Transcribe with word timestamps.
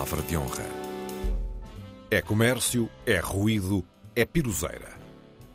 palavra 0.00 0.22
de 0.22 0.34
honra. 0.34 0.64
É 2.10 2.22
comércio, 2.22 2.88
é 3.04 3.18
ruído, 3.18 3.84
é 4.16 4.24
piruzeira. 4.24 4.98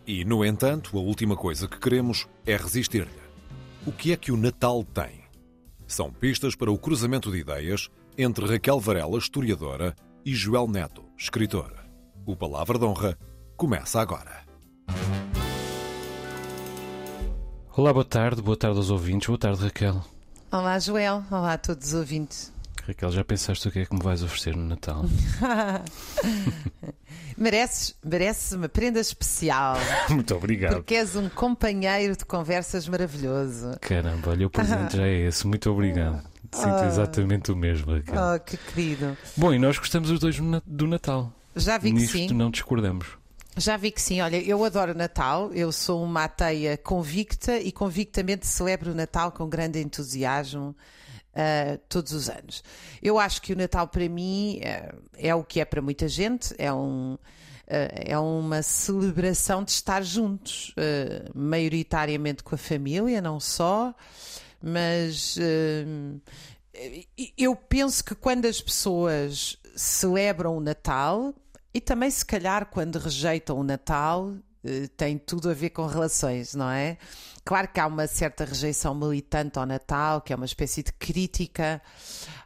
E, 0.06 0.24
no 0.24 0.46
entanto, 0.46 1.00
a 1.00 1.02
última 1.02 1.36
coisa 1.36 1.68
que 1.68 1.80
queremos 1.80 2.28
é 2.46 2.56
resistir-lhe. 2.56 3.10
O 3.88 3.92
que 3.92 4.12
é 4.12 4.16
que 4.16 4.32
o 4.32 4.38
Natal 4.38 4.84
tem? 4.84 5.24
São 5.88 6.12
pistas 6.12 6.56
para 6.56 6.72
o 6.72 6.78
cruzamento 6.78 7.32
de 7.32 7.40
ideias 7.40 7.90
entre 8.16 8.46
Raquel 8.46 8.80
Varela, 8.80 9.18
historiadora, 9.18 9.96
e 10.24 10.36
Joel 10.36 10.68
Neto, 10.68 11.04
escritor. 11.18 11.74
O 12.24 12.36
Palavra 12.36 12.78
de 12.78 12.86
Honra 12.86 13.18
começa 13.58 14.00
agora. 14.00 14.46
Olá, 17.76 17.92
boa 17.92 18.06
tarde, 18.06 18.44
boa 18.44 18.56
tarde 18.56 18.78
aos 18.78 18.92
ouvintes, 18.92 19.28
boa 19.28 19.40
tarde 19.40 19.64
Raquel. 19.64 20.04
Olá, 20.52 20.78
Joel. 20.78 21.24
Olá 21.32 21.54
a 21.54 21.58
todos 21.58 21.88
os 21.88 21.94
ouvintes. 21.96 22.55
Raquel, 22.88 23.12
já 23.12 23.24
pensaste 23.24 23.68
o 23.68 23.72
que 23.72 23.80
é 23.80 23.86
que 23.86 23.96
me 23.96 24.02
vais 24.04 24.22
oferecer 24.22 24.56
no 24.56 24.66
Natal? 24.66 25.06
mereces, 27.38 27.96
mereces 28.04 28.52
uma 28.54 28.70
prenda 28.70 29.00
especial. 29.00 29.76
Muito 30.10 30.36
obrigado. 30.36 30.76
Porque 30.76 30.96
és 30.96 31.16
um 31.16 31.30
companheiro 31.30 32.16
de 32.16 32.26
conversas 32.26 32.88
maravilhoso. 32.88 33.72
Caramba, 33.82 34.32
olha, 34.32 34.48
o 34.48 34.50
presente 34.50 34.98
já 34.98 35.06
é 35.08 35.28
esse. 35.28 35.46
Muito 35.48 35.70
obrigado. 35.70 36.24
Sinto 36.54 36.68
Ah. 36.68 36.88
exatamente 36.88 37.52
o 37.52 37.56
mesmo, 37.56 37.94
Raquel. 37.94 38.16
Oh, 38.36 38.40
que 38.40 38.58
querido. 38.58 39.18
Bom, 39.36 39.54
e 39.54 39.60
nós 39.60 39.78
gostamos 39.78 40.10
os 40.10 40.20
dois 40.20 40.38
do 40.38 40.44
Na- 40.44 40.62
do 40.66 40.88
Natal. 40.88 41.32
Já 41.56 41.78
vi 41.78 41.92
que 41.92 42.00
Nisto 42.00 42.18
sim. 42.18 42.28
não 42.34 42.52
discordamos. 42.52 43.08
Já 43.58 43.78
vi 43.78 43.90
que 43.92 44.02
sim. 44.02 44.22
Olha, 44.22 44.38
eu 44.38 44.64
adoro 44.64 44.94
Natal. 44.94 45.52
Eu 45.54 45.72
sou 45.72 46.04
uma 46.04 46.26
ateia 46.26 46.78
convicta 46.78 47.58
e 47.58 47.72
convictamente 47.72 48.46
celebro 48.46 48.92
o 48.92 48.96
Natal 48.96 49.32
com 49.32 49.48
grande 49.50 49.80
entusiasmo. 49.82 50.76
Ah, 51.36 51.78
todos 51.90 52.14
os 52.14 52.30
anos. 52.30 52.64
Eu 53.02 53.20
acho 53.20 53.42
que 53.42 53.54
o 53.54 53.58
Natal 53.58 53.88
para 53.88 54.08
mim 54.08 54.60
é, 54.62 54.94
é 55.18 55.36
o 55.36 55.44
que 55.44 55.60
é 55.60 55.66
para 55.66 55.82
muita 55.82 56.08
gente, 56.08 56.56
é 56.58 56.72
um 56.72 57.18
ah, 57.68 57.90
é 57.94 58.18
uma 58.18 58.62
celebração 58.62 59.64
de 59.64 59.72
estar 59.72 60.04
juntos, 60.04 60.74
ah, 60.78 61.30
maioritariamente 61.34 62.44
com 62.44 62.56
a 62.56 62.58
família, 62.58 63.22
não 63.22 63.40
só, 63.40 63.94
mas 64.62 65.38
ah, 65.40 66.32
eu 67.38 67.56
penso 67.56 68.04
que 68.04 68.16
quando 68.16 68.46
as 68.46 68.62
pessoas 68.62 69.58
celebram 69.76 70.58
o 70.58 70.60
Natal 70.60 71.34
e 71.74 71.82
também 71.82 72.10
se 72.10 72.26
calhar 72.26 72.68
quando 72.68 72.98
rejeitam 72.98 73.60
o 73.60 73.64
Natal 73.64 74.34
eh, 74.34 74.55
tem 74.98 75.18
tudo 75.18 75.50
a 75.50 75.54
ver 75.54 75.70
com 75.72 75.86
relações, 75.86 76.56
não 76.56 76.70
é? 76.70 76.98
Claro 77.44 77.68
que 77.68 77.80
há 77.80 77.86
uma 77.86 78.08
certa 78.08 78.44
rejeição 78.44 78.96
militante 78.96 79.60
ao 79.60 79.66
Natal, 79.66 80.22
que 80.22 80.34
é 80.34 80.36
uma 80.36 80.46
espécie 80.46 80.82
de 80.82 80.92
crítica 80.92 81.82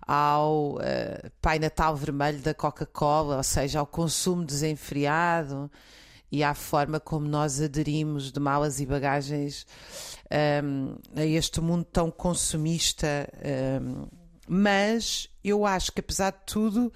ao 0.05 0.77
eh, 0.81 1.29
Pai 1.41 1.59
Natal 1.59 1.95
vermelho 1.95 2.39
da 2.39 2.53
Coca-Cola, 2.53 3.37
ou 3.37 3.43
seja, 3.43 3.79
ao 3.79 3.87
consumo 3.87 4.43
desenfreado 4.43 5.71
e 6.31 6.43
à 6.43 6.53
forma 6.53 6.99
como 6.99 7.27
nós 7.27 7.61
aderimos 7.61 8.31
de 8.31 8.39
malas 8.39 8.79
e 8.79 8.85
bagagens 8.85 9.65
ehm, 10.29 10.95
a 11.15 11.25
este 11.25 11.61
mundo 11.61 11.85
tão 11.85 12.11
consumista. 12.11 13.29
ehm, 13.41 14.05
mas 14.47 15.29
eu 15.43 15.65
acho 15.65 15.91
que, 15.91 15.99
apesar 15.99 16.31
de 16.31 16.39
tudo, 16.45 16.91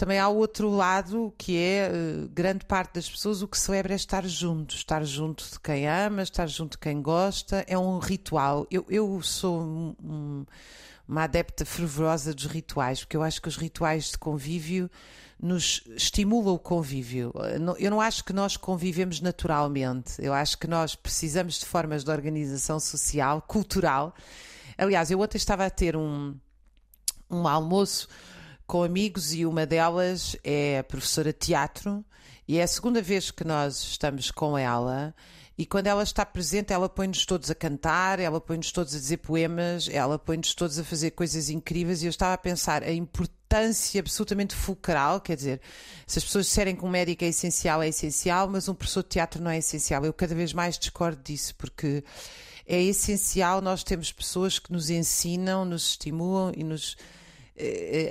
também 0.00 0.18
há 0.18 0.30
outro 0.30 0.70
lado 0.70 1.30
que 1.36 1.58
é 1.58 1.90
eh, 1.92 2.28
grande 2.32 2.64
parte 2.64 2.94
das 2.94 3.06
pessoas 3.06 3.42
o 3.42 3.46
que 3.48 3.58
celebra 3.58 3.92
é 3.92 3.96
estar 3.96 4.26
junto, 4.26 4.74
estar 4.74 5.04
junto 5.04 5.44
de 5.44 5.60
quem 5.60 5.86
ama, 5.86 6.22
estar 6.22 6.46
junto 6.46 6.72
de 6.72 6.78
quem 6.78 7.02
gosta, 7.02 7.62
é 7.68 7.76
um 7.76 7.98
ritual. 7.98 8.66
Eu, 8.70 8.82
eu 8.88 9.20
sou 9.20 9.60
um- 9.60 9.94
um- 10.02 10.46
uma 11.06 11.24
adepta 11.24 11.66
fervorosa 11.66 12.32
dos 12.32 12.46
rituais, 12.46 13.00
porque 13.00 13.14
eu 13.14 13.22
acho 13.22 13.42
que 13.42 13.48
os 13.48 13.58
rituais 13.58 14.12
de 14.12 14.16
convívio 14.16 14.90
nos 15.38 15.82
estimulam 15.94 16.54
o 16.54 16.58
convívio. 16.58 17.30
Eh, 17.36 17.58
Eu 17.84 17.90
não 17.90 18.00
acho 18.00 18.24
que 18.24 18.32
nós 18.32 18.56
convivemos 18.56 19.20
naturalmente, 19.20 20.14
eu 20.18 20.32
acho 20.32 20.56
que 20.56 20.66
nós 20.66 20.94
precisamos 20.94 21.58
de 21.60 21.66
formas 21.66 22.04
de 22.04 22.10
organização 22.10 22.80
social, 22.80 23.42
cultural. 23.42 24.14
Aliás, 24.78 25.10
eu 25.10 25.20
ontem 25.20 25.36
estava 25.36 25.66
a 25.66 25.70
ter 25.70 25.94
um, 25.94 26.34
um 27.30 27.46
almoço 27.46 28.08
com 28.70 28.84
amigos 28.84 29.34
e 29.34 29.44
uma 29.44 29.66
delas 29.66 30.36
é 30.44 30.80
professora 30.84 31.32
de 31.32 31.40
teatro 31.40 32.04
e 32.46 32.56
é 32.56 32.62
a 32.62 32.68
segunda 32.68 33.02
vez 33.02 33.32
que 33.32 33.42
nós 33.42 33.82
estamos 33.82 34.30
com 34.30 34.56
ela 34.56 35.12
e 35.58 35.66
quando 35.66 35.88
ela 35.88 36.04
está 36.04 36.24
presente 36.24 36.72
ela 36.72 36.88
põe-nos 36.88 37.26
todos 37.26 37.50
a 37.50 37.54
cantar, 37.56 38.20
ela 38.20 38.40
põe-nos 38.40 38.70
todos 38.70 38.94
a 38.94 38.98
dizer 38.98 39.16
poemas, 39.16 39.88
ela 39.88 40.20
põe-nos 40.20 40.54
todos 40.54 40.78
a 40.78 40.84
fazer 40.84 41.10
coisas 41.10 41.50
incríveis 41.50 42.00
e 42.04 42.06
eu 42.06 42.10
estava 42.10 42.34
a 42.34 42.38
pensar 42.38 42.84
a 42.84 42.92
importância 42.92 43.98
absolutamente 43.98 44.54
fulcral, 44.54 45.20
quer 45.20 45.34
dizer, 45.34 45.60
se 46.06 46.20
as 46.20 46.24
pessoas 46.24 46.46
disserem 46.46 46.76
que 46.76 46.84
um 46.84 46.88
médico 46.88 47.24
é 47.24 47.26
essencial, 47.26 47.82
é 47.82 47.88
essencial, 47.88 48.48
mas 48.48 48.68
um 48.68 48.74
professor 48.74 49.02
de 49.02 49.08
teatro 49.08 49.42
não 49.42 49.50
é 49.50 49.58
essencial. 49.58 50.04
Eu 50.04 50.12
cada 50.12 50.32
vez 50.32 50.52
mais 50.52 50.78
discordo 50.78 51.20
disso 51.24 51.56
porque 51.56 52.04
é 52.64 52.80
essencial 52.80 53.60
nós 53.60 53.82
termos 53.82 54.12
pessoas 54.12 54.60
que 54.60 54.72
nos 54.72 54.90
ensinam, 54.90 55.64
nos 55.64 55.88
estimulam 55.88 56.52
e 56.56 56.62
nos 56.62 56.96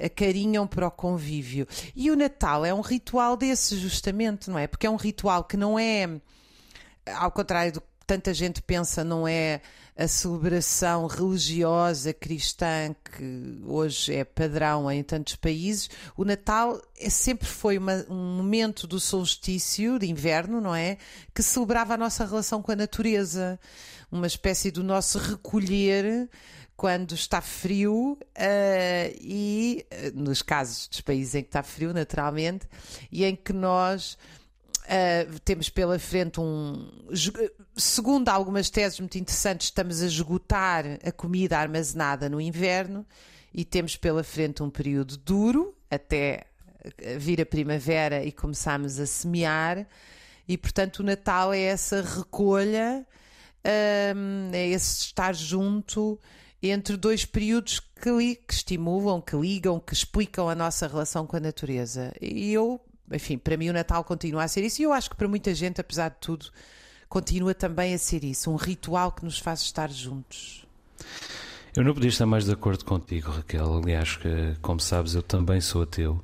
acarinham 0.06 0.68
para 0.68 0.88
o 0.88 0.92
convívio. 0.92 1.68
E 1.96 2.10
o 2.12 2.16
Natal 2.16 2.66
é 2.66 2.74
um 2.74 2.82
ritual 2.82 3.36
desse, 3.38 3.78
justamente, 3.78 4.50
não 4.50 4.58
é? 4.58 4.68
Porque 4.68 4.88
é 4.88 4.90
um 4.90 4.96
ritual 4.96 5.44
que 5.44 5.58
não 5.58 5.78
é, 5.78 6.10
ao 7.16 7.32
contrário 7.32 7.74
do 7.74 7.82
que 7.82 7.88
tanta 8.06 8.34
gente 8.34 8.62
pensa, 8.62 9.04
não 9.04 9.28
é 9.28 9.62
a 9.96 10.08
celebração 10.08 11.08
religiosa 11.08 12.14
cristã 12.14 12.96
que 13.04 13.62
hoje 13.66 14.16
é 14.16 14.24
padrão 14.24 14.90
em 14.90 15.04
tantos 15.04 15.36
países. 15.36 15.90
O 16.16 16.24
Natal 16.24 16.82
é, 16.98 17.10
sempre 17.10 17.46
foi 17.46 17.78
uma- 17.78 18.06
um 18.10 18.38
momento 18.38 18.88
do 18.88 18.98
solstício 18.98 20.00
de 20.00 20.10
inverno, 20.10 20.62
não 20.62 20.74
é? 20.74 20.98
Que 21.36 21.44
celebrava 21.44 21.96
a 21.96 21.98
nossa 21.98 22.26
relação 22.26 22.62
com 22.62 22.72
a 22.72 22.78
natureza, 22.78 23.60
uma 24.10 24.26
espécie 24.26 24.72
do 24.72 24.84
nosso 24.84 25.20
recolher 25.20 26.30
quando 26.80 27.14
está 27.14 27.42
frio 27.42 28.18
eh, 28.34 29.14
e, 29.20 29.86
eh, 29.92 30.12
nos 30.16 30.42
casos 30.42 30.88
dos 30.88 31.02
países 31.02 31.36
em 31.36 31.42
que 31.42 31.50
está 31.50 31.62
frio, 31.62 31.94
naturalmente, 31.94 32.70
e 33.12 33.26
em 33.26 33.36
que 33.36 33.52
nós 33.52 34.18
eh, 34.88 35.28
temos 35.44 35.70
pela 35.70 36.00
frente 36.00 36.40
um. 36.40 36.90
Segundo 37.76 38.30
algumas 38.30 38.70
teses 38.70 38.98
muito 38.98 39.18
interessantes, 39.18 39.68
estamos 39.68 40.02
a 40.02 40.06
esgotar 40.06 40.86
a 41.04 41.12
comida 41.12 41.58
armazenada 41.58 42.30
no 42.30 42.40
inverno 42.40 43.06
e 43.54 43.66
temos 43.66 43.98
pela 43.98 44.24
frente 44.24 44.64
um 44.64 44.70
período 44.70 45.18
duro 45.18 45.76
até 45.92 46.46
vir 47.18 47.42
a 47.42 47.46
primavera 47.46 48.24
e 48.24 48.32
começarmos 48.32 49.02
a 49.02 49.06
semear. 49.06 49.86
E 50.48 50.58
portanto, 50.58 51.00
o 51.00 51.04
Natal 51.04 51.54
é 51.54 51.60
essa 51.60 52.02
recolha, 52.02 53.06
hum, 54.16 54.50
é 54.54 54.70
esse 54.70 55.02
estar 55.02 55.36
junto 55.36 56.18
entre 56.68 56.98
dois 56.98 57.24
períodos 57.24 57.80
que, 57.80 58.12
li- 58.12 58.36
que 58.36 58.54
estimulam, 58.54 59.22
que 59.22 59.36
ligam, 59.36 59.80
que 59.80 59.94
explicam 59.94 60.50
a 60.50 60.56
nossa 60.56 60.88
relação 60.88 61.26
com 61.26 61.38
a 61.38 61.40
natureza. 61.40 62.14
E 62.22 62.52
eu, 62.52 62.82
enfim, 63.12 63.38
para 63.38 63.56
mim 63.56 63.70
o 63.70 63.74
Natal 63.74 64.04
continua 64.04 64.44
a 64.44 64.48
ser 64.48 64.64
isso, 64.64 64.82
e 64.82 64.84
eu 64.84 64.92
acho 64.92 65.10
que 65.10 65.16
para 65.16 65.28
muita 65.28 65.54
gente, 65.56 65.80
apesar 65.80 66.10
de 66.10 66.18
tudo, 66.20 66.48
continua 67.08 67.54
também 67.54 67.94
a 67.94 67.98
ser 67.98 68.24
isso, 68.24 68.52
um 68.52 68.56
ritual 68.56 69.12
que 69.12 69.24
nos 69.24 69.40
faz 69.40 69.62
estar 69.62 69.90
juntos. 69.90 70.66
Eu 71.76 71.84
não 71.84 71.94
podia 71.94 72.10
estar 72.10 72.26
mais 72.26 72.46
de 72.46 72.52
acordo 72.52 72.84
contigo, 72.84 73.32
Raquel. 73.32 73.78
Aliás, 73.78 74.18
que, 74.18 74.56
como 74.62 74.80
sabes, 74.80 75.14
eu 75.16 75.24
também 75.24 75.62
sou 75.62 75.84
ateu. 75.84 76.22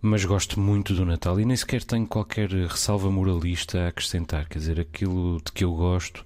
Mas 0.00 0.24
gosto 0.24 0.60
muito 0.60 0.94
do 0.94 1.04
Natal 1.06 1.40
e 1.40 1.46
nem 1.46 1.56
sequer 1.56 1.82
tenho 1.82 2.06
qualquer 2.06 2.50
ressalva 2.50 3.10
moralista 3.10 3.80
a 3.80 3.88
acrescentar. 3.88 4.46
Quer 4.48 4.58
dizer, 4.58 4.78
aquilo 4.78 5.40
de 5.42 5.50
que 5.50 5.64
eu 5.64 5.72
gosto 5.72 6.22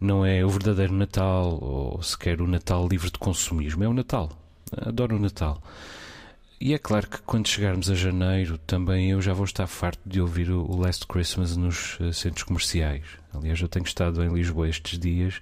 não 0.00 0.24
é 0.24 0.44
o 0.44 0.48
verdadeiro 0.48 0.92
Natal 0.92 1.58
ou 1.62 2.02
sequer 2.02 2.40
o 2.40 2.46
Natal 2.46 2.86
livre 2.88 3.10
de 3.10 3.18
consumismo. 3.18 3.84
É 3.84 3.88
o 3.88 3.94
Natal. 3.94 4.30
Adoro 4.76 5.16
o 5.16 5.18
Natal. 5.18 5.62
E 6.60 6.72
é 6.72 6.78
claro 6.78 7.08
que 7.08 7.20
quando 7.22 7.48
chegarmos 7.48 7.90
a 7.90 7.94
janeiro 7.94 8.56
também 8.58 9.10
eu 9.10 9.20
já 9.20 9.32
vou 9.32 9.44
estar 9.44 9.66
farto 9.66 10.00
de 10.06 10.20
ouvir 10.20 10.50
o 10.50 10.76
Last 10.76 11.06
Christmas 11.06 11.56
nos 11.56 11.98
eh, 12.00 12.12
centros 12.12 12.44
comerciais. 12.44 13.04
Aliás, 13.34 13.60
eu 13.60 13.68
tenho 13.68 13.84
estado 13.84 14.22
em 14.22 14.32
Lisboa 14.32 14.68
estes 14.68 14.98
dias 14.98 15.40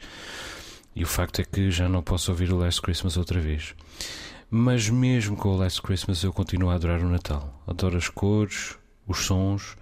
e 0.96 1.04
o 1.04 1.06
facto 1.06 1.40
é 1.40 1.44
que 1.44 1.70
já 1.70 1.88
não 1.88 2.02
posso 2.02 2.30
ouvir 2.30 2.52
o 2.52 2.58
Last 2.58 2.82
Christmas 2.82 3.16
outra 3.16 3.40
vez. 3.40 3.74
Mas 4.50 4.90
mesmo 4.90 5.36
com 5.36 5.50
o 5.50 5.56
Last 5.56 5.80
Christmas 5.80 6.22
eu 6.22 6.32
continuo 6.32 6.70
a 6.70 6.74
adorar 6.74 7.00
o 7.00 7.08
Natal. 7.08 7.62
Adoro 7.66 7.96
as 7.96 8.08
cores, 8.08 8.76
os 9.06 9.24
sons, 9.24 9.76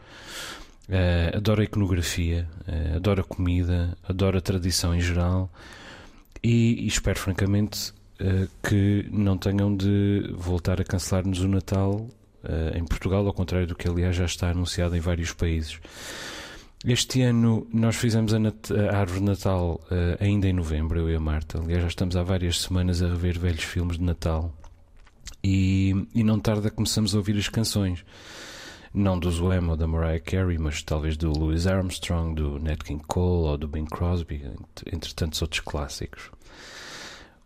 eh, 0.90 1.30
adoro 1.36 1.60
a 1.60 1.64
iconografia, 1.64 2.48
eh, 2.66 2.96
adoro 2.96 3.20
a 3.20 3.24
comida, 3.24 3.96
adoro 4.02 4.38
a 4.38 4.40
tradição 4.40 4.92
em 4.92 5.00
geral 5.00 5.48
e, 6.42 6.82
e 6.82 6.86
espero 6.88 7.16
francamente 7.16 7.94
eh, 8.18 8.48
que 8.60 9.06
não 9.12 9.38
tenham 9.38 9.76
de 9.76 10.34
voltar 10.36 10.80
a 10.80 10.84
cancelar-nos 10.84 11.40
o 11.40 11.48
Natal 11.48 12.08
em 12.74 12.82
Portugal, 12.86 13.26
ao 13.26 13.34
contrário 13.34 13.66
do 13.66 13.74
que 13.74 13.86
aliás 13.86 14.16
já 14.16 14.24
está 14.24 14.48
anunciado 14.48 14.96
em 14.96 15.00
vários 15.00 15.30
países. 15.30 15.78
Este 16.86 17.20
ano 17.20 17.66
nós 17.70 17.96
fizemos 17.96 18.32
a, 18.32 18.38
a 18.38 18.98
árvore 18.98 19.20
de 19.20 19.26
Natal 19.26 19.78
ainda 20.18 20.48
em 20.48 20.52
novembro, 20.54 21.00
eu 21.00 21.10
e 21.10 21.14
a 21.14 21.20
Marta. 21.20 21.60
Aliás, 21.60 21.82
já 21.82 21.88
estamos 21.88 22.16
há 22.16 22.22
várias 22.22 22.62
semanas 22.62 23.02
a 23.02 23.08
rever 23.08 23.38
velhos 23.38 23.62
filmes 23.62 23.98
de 23.98 24.04
Natal 24.04 24.54
E, 25.44 25.94
e 26.14 26.24
não 26.24 26.40
tarda 26.40 26.70
começamos 26.70 27.14
a 27.14 27.18
ouvir 27.18 27.36
as 27.36 27.50
canções. 27.50 28.02
Não 28.92 29.18
do 29.18 29.28
Wham 29.28 29.68
ou 29.68 29.76
da 29.76 29.86
Mariah 29.86 30.18
Carey, 30.18 30.58
mas 30.58 30.82
talvez 30.82 31.16
do 31.16 31.30
Louis 31.30 31.66
Armstrong, 31.66 32.34
do 32.34 32.58
Nat 32.58 32.82
King 32.82 33.02
Cole 33.06 33.48
ou 33.48 33.56
do 33.56 33.68
Bing 33.68 33.86
Crosby, 33.86 34.42
entre 34.92 35.14
tantos 35.14 35.40
outros 35.42 35.60
clássicos. 35.60 36.30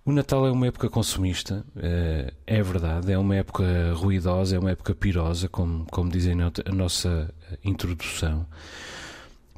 O 0.06 0.12
Natal 0.12 0.46
é 0.46 0.50
uma 0.50 0.66
época 0.66 0.90
consumista, 0.90 1.64
eh, 1.76 2.32
é 2.46 2.62
verdade, 2.62 3.10
é 3.10 3.16
uma 3.16 3.36
época 3.36 3.64
ruidosa, 3.94 4.56
é 4.56 4.58
uma 4.58 4.70
época 4.70 4.94
pirosa, 4.94 5.48
como, 5.48 5.86
como 5.90 6.10
dizem 6.10 6.34
na 6.34 6.50
nossa 6.74 7.32
introdução. 7.64 8.46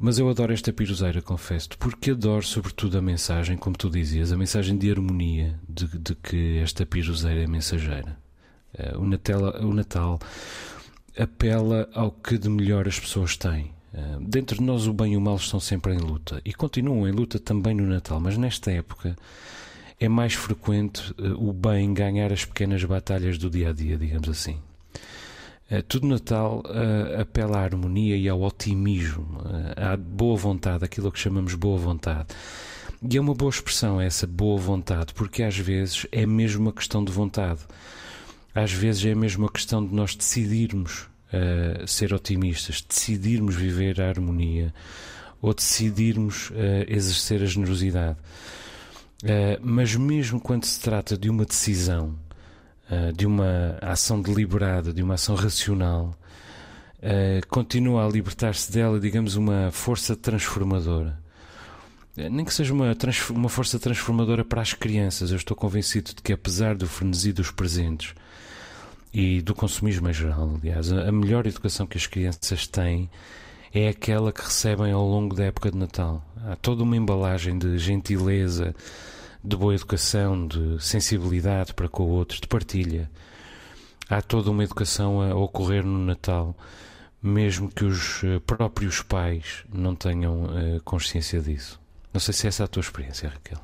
Mas 0.01 0.19
eu 0.19 0.29
adoro 0.29 0.53
esta 0.53 0.73
piroseira, 0.73 1.23
confesso-te, 1.23 1.77
porque 1.77 2.13
adoro 2.13 2.45
sobretudo 2.45 2.99
a 2.99 3.03
mensagem, 3.03 3.57
como 3.57 3.77
tu 3.77 3.91
dizias, 3.91 4.31
a 4.31 4.37
mensagem 4.37 4.77
de 4.77 4.91
harmonia 4.91 5.59
de, 5.69 5.87
de 5.99 6.15
que 6.15 6.59
esta 6.59 6.85
piroseira 6.85 7.43
é 7.43 7.47
mensageira. 7.47 8.17
Eh, 8.75 8.97
o 8.97 9.05
Natal, 9.05 9.43
o 9.65 9.73
Natal 9.73 10.21
apela 11.19 11.89
ao 11.95 12.11
que 12.11 12.39
de 12.39 12.49
melhor 12.49 12.87
as 12.87 12.99
pessoas 12.99 13.37
têm. 13.37 13.71
Eh, 13.95 14.19
dentro 14.21 14.59
de 14.59 14.63
nós, 14.63 14.87
o 14.87 14.93
bem 14.93 15.15
e 15.15 15.17
o 15.17 15.21
mal 15.21 15.37
estão 15.37 15.59
sempre 15.59 15.95
em 15.95 15.99
luta 15.99 16.41
e 16.45 16.53
continuam 16.53 17.09
em 17.09 17.13
luta 17.13 17.39
também 17.39 17.75
no 17.75 17.87
Natal, 17.87 18.21
mas 18.21 18.37
nesta 18.37 18.71
época 18.71 19.17
é 19.99 20.09
mais 20.09 20.35
frequente 20.35 21.15
eh, 21.19 21.29
o 21.37 21.53
bem 21.53 21.95
ganhar 21.95 22.33
as 22.33 22.45
pequenas 22.45 22.85
batalhas 22.85 23.39
do 23.39 23.49
dia 23.49 23.71
a 23.71 23.73
dia, 23.73 23.97
digamos 23.97 24.29
assim. 24.29 24.59
Tudo 25.89 26.07
Natal 26.07 26.63
apela 27.21 27.59
à 27.59 27.65
harmonia 27.65 28.17
e 28.17 28.29
ao 28.29 28.41
otimismo, 28.41 29.41
à 29.77 29.97
boa 29.97 30.37
vontade, 30.37 30.85
aquilo 30.85 31.11
que 31.11 31.19
chamamos 31.19 31.55
boa 31.55 31.77
vontade. 31.77 32.29
E 33.03 33.17
é 33.17 33.21
uma 33.21 33.35
boa 33.35 33.51
expressão 33.51 34.01
essa 34.01 34.29
boa 34.29 34.57
vontade, 34.59 35.13
porque 35.13 35.43
às 35.43 35.59
vezes 35.59 36.07
é 36.13 36.25
mesmo 36.25 36.63
uma 36.63 36.73
questão 36.73 37.05
de 37.05 37.11
vontade 37.11 37.63
às 38.57 38.73
vezes 38.73 39.05
é 39.05 39.15
mesmo 39.15 39.45
a 39.45 39.51
questão 39.51 39.87
de 39.87 39.95
nós 39.95 40.17
decidirmos 40.17 41.03
uh, 41.03 41.87
ser 41.87 42.15
otimistas, 42.15 42.81
decidirmos 42.81 43.55
viver 43.55 44.01
a 44.01 44.09
harmonia 44.09 44.73
ou 45.43 45.53
decidirmos 45.53 46.49
uh, 46.49 46.55
exercer 46.89 47.43
a 47.43 47.45
generosidade. 47.45 48.19
Uh, 49.23 49.61
mas 49.61 49.95
mesmo 49.95 50.41
quando 50.41 50.65
se 50.65 50.81
trata 50.81 51.19
de 51.19 51.29
uma 51.29 51.45
decisão, 51.45 52.17
de 53.17 53.27
uma 53.27 53.77
ação 53.83 54.23
deliberada, 54.23 54.93
de 54.93 55.03
uma 55.03 55.15
ação 55.15 55.35
racional, 55.35 56.17
continua 57.49 58.07
a 58.07 58.09
libertar-se 58.09 58.71
dela, 58.71 59.01
digamos, 59.01 59.35
uma 59.35 59.73
força 59.73 60.15
transformadora 60.15 61.19
nem 62.17 62.45
que 62.45 62.55
seja 62.55 62.73
uma, 62.73 62.97
uma 63.31 63.49
força 63.49 63.79
transformadora 63.79 64.45
para 64.45 64.63
as 64.63 64.73
crianças. 64.73 65.33
Eu 65.33 65.37
estou 65.37 65.57
convencido 65.57 66.15
de 66.15 66.23
que, 66.23 66.33
apesar 66.33 66.77
do 66.77 66.87
frenesi 66.87 67.33
dos 67.33 67.51
presentes, 67.51 68.15
e 69.17 69.41
do 69.41 69.55
consumismo 69.55 70.11
em 70.11 70.13
geral. 70.13 70.57
Aliás, 70.61 70.93
a 70.93 71.11
melhor 71.11 71.47
educação 71.47 71.87
que 71.87 71.97
as 71.97 72.07
crianças 72.07 72.67
têm 72.67 73.09
é 73.73 73.89
aquela 73.89 74.31
que 74.31 74.43
recebem 74.43 74.93
ao 74.93 75.09
longo 75.09 75.35
da 75.35 75.45
época 75.45 75.71
de 75.71 75.79
Natal. 75.79 76.23
Há 76.45 76.55
toda 76.55 76.83
uma 76.83 76.99
embalagem 76.99 77.59
de 77.59 77.79
gentileza, 77.79 78.75
de 79.43 79.57
boa 79.57 79.75
educação, 79.75 80.47
de 80.47 80.77
sensibilidade 80.85 81.73
para 81.73 81.89
com 81.89 82.03
o 82.03 82.09
outro, 82.09 82.39
de 82.39 82.47
partilha. 82.47 83.11
Há 84.07 84.21
toda 84.21 84.51
uma 84.51 84.63
educação 84.63 85.23
a 85.23 85.35
ocorrer 85.35 85.83
no 85.83 85.99
Natal, 85.99 86.55
mesmo 87.23 87.71
que 87.71 87.87
os 87.87 88.23
eh, 88.23 88.39
próprios 88.47 89.01
pais 89.01 89.65
não 89.73 89.97
tenham 89.97 90.45
uh, 90.45 90.81
consciência 90.85 91.41
disso. 91.41 91.81
Não 92.13 92.21
sei 92.21 92.35
se 92.35 92.47
essa 92.47 92.63
é 92.63 92.67
a 92.67 92.69
tua 92.69 92.83
experiência, 92.83 93.31
Raquel. 93.31 93.59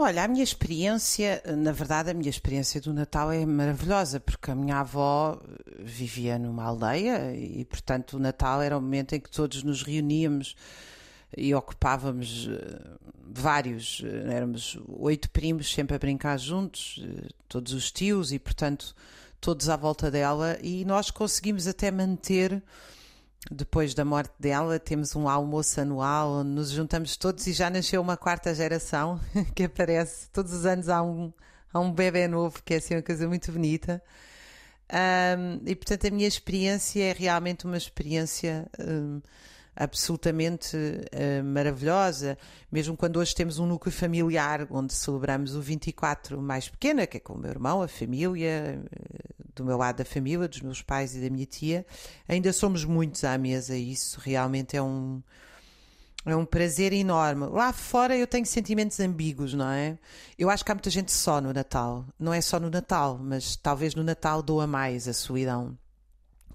Olha, 0.00 0.22
a 0.22 0.28
minha 0.28 0.44
experiência, 0.44 1.42
na 1.56 1.72
verdade, 1.72 2.08
a 2.08 2.14
minha 2.14 2.30
experiência 2.30 2.80
do 2.80 2.94
Natal 2.94 3.32
é 3.32 3.44
maravilhosa, 3.44 4.20
porque 4.20 4.48
a 4.48 4.54
minha 4.54 4.76
avó 4.76 5.42
vivia 5.80 6.38
numa 6.38 6.62
aldeia 6.62 7.34
e, 7.34 7.64
portanto, 7.64 8.12
o 8.16 8.20
Natal 8.20 8.62
era 8.62 8.78
o 8.78 8.80
momento 8.80 9.16
em 9.16 9.20
que 9.20 9.28
todos 9.28 9.64
nos 9.64 9.82
reuníamos 9.82 10.54
e 11.36 11.52
ocupávamos 11.52 12.48
eh, 12.48 12.80
vários, 13.28 14.00
eh, 14.04 14.36
éramos 14.36 14.78
oito 14.86 15.28
primos 15.30 15.74
sempre 15.74 15.96
a 15.96 15.98
brincar 15.98 16.38
juntos, 16.38 17.02
eh, 17.02 17.28
todos 17.48 17.72
os 17.72 17.90
tios 17.90 18.30
e, 18.30 18.38
portanto, 18.38 18.94
todos 19.40 19.68
à 19.68 19.76
volta 19.76 20.12
dela, 20.12 20.56
e 20.62 20.84
nós 20.84 21.10
conseguimos 21.10 21.66
até 21.66 21.90
manter 21.90 22.62
depois 23.50 23.94
da 23.94 24.04
morte 24.04 24.32
dela, 24.38 24.78
temos 24.78 25.14
um 25.14 25.28
almoço 25.28 25.80
anual 25.80 26.40
onde 26.40 26.50
nos 26.50 26.70
juntamos 26.70 27.16
todos 27.16 27.46
e 27.46 27.52
já 27.52 27.70
nasceu 27.70 28.00
uma 28.00 28.16
quarta 28.16 28.54
geração 28.54 29.20
que 29.54 29.64
aparece. 29.64 30.28
Todos 30.30 30.52
os 30.52 30.66
anos 30.66 30.88
há 30.88 31.02
um, 31.02 31.32
há 31.72 31.78
um 31.80 31.92
bebê 31.92 32.26
novo, 32.26 32.62
que 32.62 32.74
é 32.74 32.76
assim 32.78 32.94
uma 32.94 33.02
coisa 33.02 33.28
muito 33.28 33.50
bonita. 33.52 34.02
Um, 34.92 35.60
e 35.66 35.74
portanto, 35.76 36.06
a 36.06 36.10
minha 36.10 36.26
experiência 36.26 37.02
é 37.02 37.12
realmente 37.12 37.64
uma 37.64 37.76
experiência. 37.76 38.66
Um, 38.78 39.20
absolutamente 39.78 40.76
uh, 40.76 41.44
maravilhosa, 41.44 42.36
mesmo 42.70 42.96
quando 42.96 43.18
hoje 43.18 43.32
temos 43.32 43.60
um 43.60 43.66
núcleo 43.66 43.92
familiar 43.92 44.66
onde 44.70 44.92
celebramos 44.92 45.54
o 45.54 45.60
24 45.60 46.42
mais 46.42 46.68
pequena, 46.68 47.06
que 47.06 47.18
é 47.18 47.20
com 47.20 47.34
o 47.34 47.38
meu 47.38 47.50
irmão, 47.50 47.80
a 47.80 47.86
família, 47.86 48.82
do 49.58 49.64
meu 49.64 49.76
lado 49.76 49.98
da 49.98 50.04
família, 50.04 50.48
dos 50.48 50.60
meus 50.60 50.82
pais 50.82 51.14
e 51.14 51.20
da 51.20 51.30
minha 51.30 51.46
tia, 51.46 51.86
ainda 52.26 52.52
somos 52.52 52.84
muitos 52.84 53.24
à 53.24 53.36
mesa 53.36 53.76
e 53.76 53.92
isso 53.92 54.20
realmente 54.20 54.76
é 54.76 54.82
um 54.82 55.22
é 56.26 56.36
um 56.36 56.44
prazer 56.44 56.92
enorme. 56.92 57.46
Lá 57.46 57.72
fora 57.72 58.16
eu 58.16 58.26
tenho 58.26 58.44
sentimentos 58.44 59.00
ambíguos, 59.00 59.54
não 59.54 59.70
é? 59.70 59.98
Eu 60.38 60.50
acho 60.50 60.64
que 60.64 60.70
há 60.70 60.74
muita 60.74 60.90
gente 60.90 61.10
só 61.12 61.40
no 61.40 61.52
Natal. 61.52 62.04
Não 62.18 62.34
é 62.34 62.40
só 62.40 62.60
no 62.60 62.68
Natal, 62.68 63.18
mas 63.18 63.56
talvez 63.56 63.94
no 63.94 64.04
Natal 64.04 64.42
doa 64.42 64.66
mais 64.66 65.08
a 65.08 65.12
solidão 65.12 65.78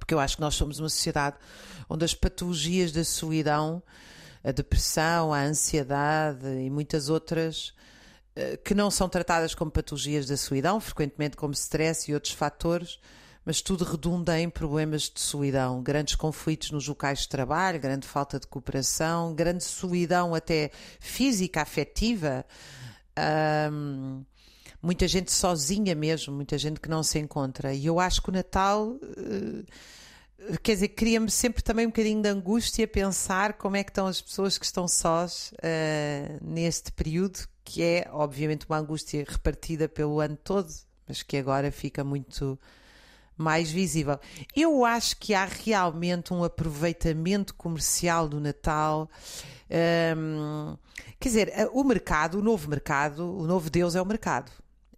porque 0.03 0.13
eu 0.13 0.19
acho 0.19 0.35
que 0.35 0.41
nós 0.41 0.55
somos 0.55 0.79
uma 0.79 0.89
sociedade 0.89 1.37
onde 1.89 2.03
as 2.03 2.13
patologias 2.13 2.91
da 2.91 3.05
solidão, 3.05 3.81
a 4.43 4.51
depressão, 4.51 5.33
a 5.33 5.41
ansiedade 5.41 6.45
e 6.45 6.69
muitas 6.69 7.07
outras 7.07 7.73
que 8.63 8.73
não 8.73 8.89
são 8.89 9.07
tratadas 9.07 9.53
como 9.53 9.69
patologias 9.69 10.25
da 10.25 10.35
solidão, 10.35 10.79
frequentemente 10.79 11.37
como 11.37 11.53
stress 11.53 12.09
e 12.09 12.13
outros 12.13 12.33
fatores, 12.33 12.99
mas 13.45 13.61
tudo 13.61 13.83
redunda 13.83 14.39
em 14.39 14.49
problemas 14.49 15.03
de 15.03 15.19
solidão, 15.19 15.83
grandes 15.83 16.15
conflitos 16.15 16.71
nos 16.71 16.87
locais 16.87 17.19
de 17.19 17.29
trabalho, 17.29 17.79
grande 17.79 18.07
falta 18.07 18.39
de 18.39 18.47
cooperação, 18.47 19.35
grande 19.35 19.63
solidão 19.63 20.33
até 20.33 20.71
física, 20.99 21.61
afetiva. 21.61 22.45
Um, 23.71 24.23
muita 24.81 25.07
gente 25.07 25.31
sozinha 25.31 25.93
mesmo, 25.93 26.33
muita 26.33 26.57
gente 26.57 26.79
que 26.79 26.89
não 26.89 27.03
se 27.03 27.19
encontra. 27.19 27.73
E 27.73 27.85
eu 27.85 27.99
acho 27.99 28.21
que 28.21 28.29
o 28.29 28.33
Natal. 28.33 28.97
Uh, 29.01 29.65
quer 30.61 30.73
dizer, 30.73 30.89
cria-me 30.89 31.29
sempre 31.29 31.63
também 31.63 31.85
um 31.85 31.89
bocadinho 31.89 32.21
de 32.21 32.29
angústia 32.29 32.87
pensar 32.87 33.53
como 33.53 33.75
é 33.75 33.83
que 33.83 33.91
estão 33.91 34.07
as 34.07 34.21
pessoas 34.21 34.57
que 34.57 34.65
estão 34.65 34.87
sós 34.87 35.53
uh, 35.53 36.43
neste 36.43 36.91
período, 36.91 37.39
que 37.63 37.81
é 37.81 38.07
obviamente 38.11 38.65
uma 38.67 38.77
angústia 38.77 39.25
repartida 39.27 39.87
pelo 39.87 40.19
ano 40.19 40.37
todo, 40.41 40.67
mas 41.07 41.23
que 41.23 41.37
agora 41.37 41.71
fica 41.71 42.03
muito 42.03 42.59
mais 43.37 43.71
visível. 43.71 44.19
Eu 44.55 44.85
acho 44.85 45.17
que 45.17 45.33
há 45.33 45.45
realmente 45.45 46.33
um 46.33 46.43
aproveitamento 46.43 47.53
comercial 47.55 48.27
do 48.27 48.39
Natal. 48.39 49.09
Um, 49.69 50.75
ehm, 50.75 50.77
quer 51.19 51.29
dizer, 51.29 51.69
o 51.73 51.83
mercado, 51.83 52.39
o 52.39 52.41
novo 52.41 52.69
mercado, 52.69 53.37
o 53.37 53.47
novo 53.47 53.69
Deus 53.69 53.95
é 53.95 54.01
o 54.01 54.05
mercado. 54.05 54.51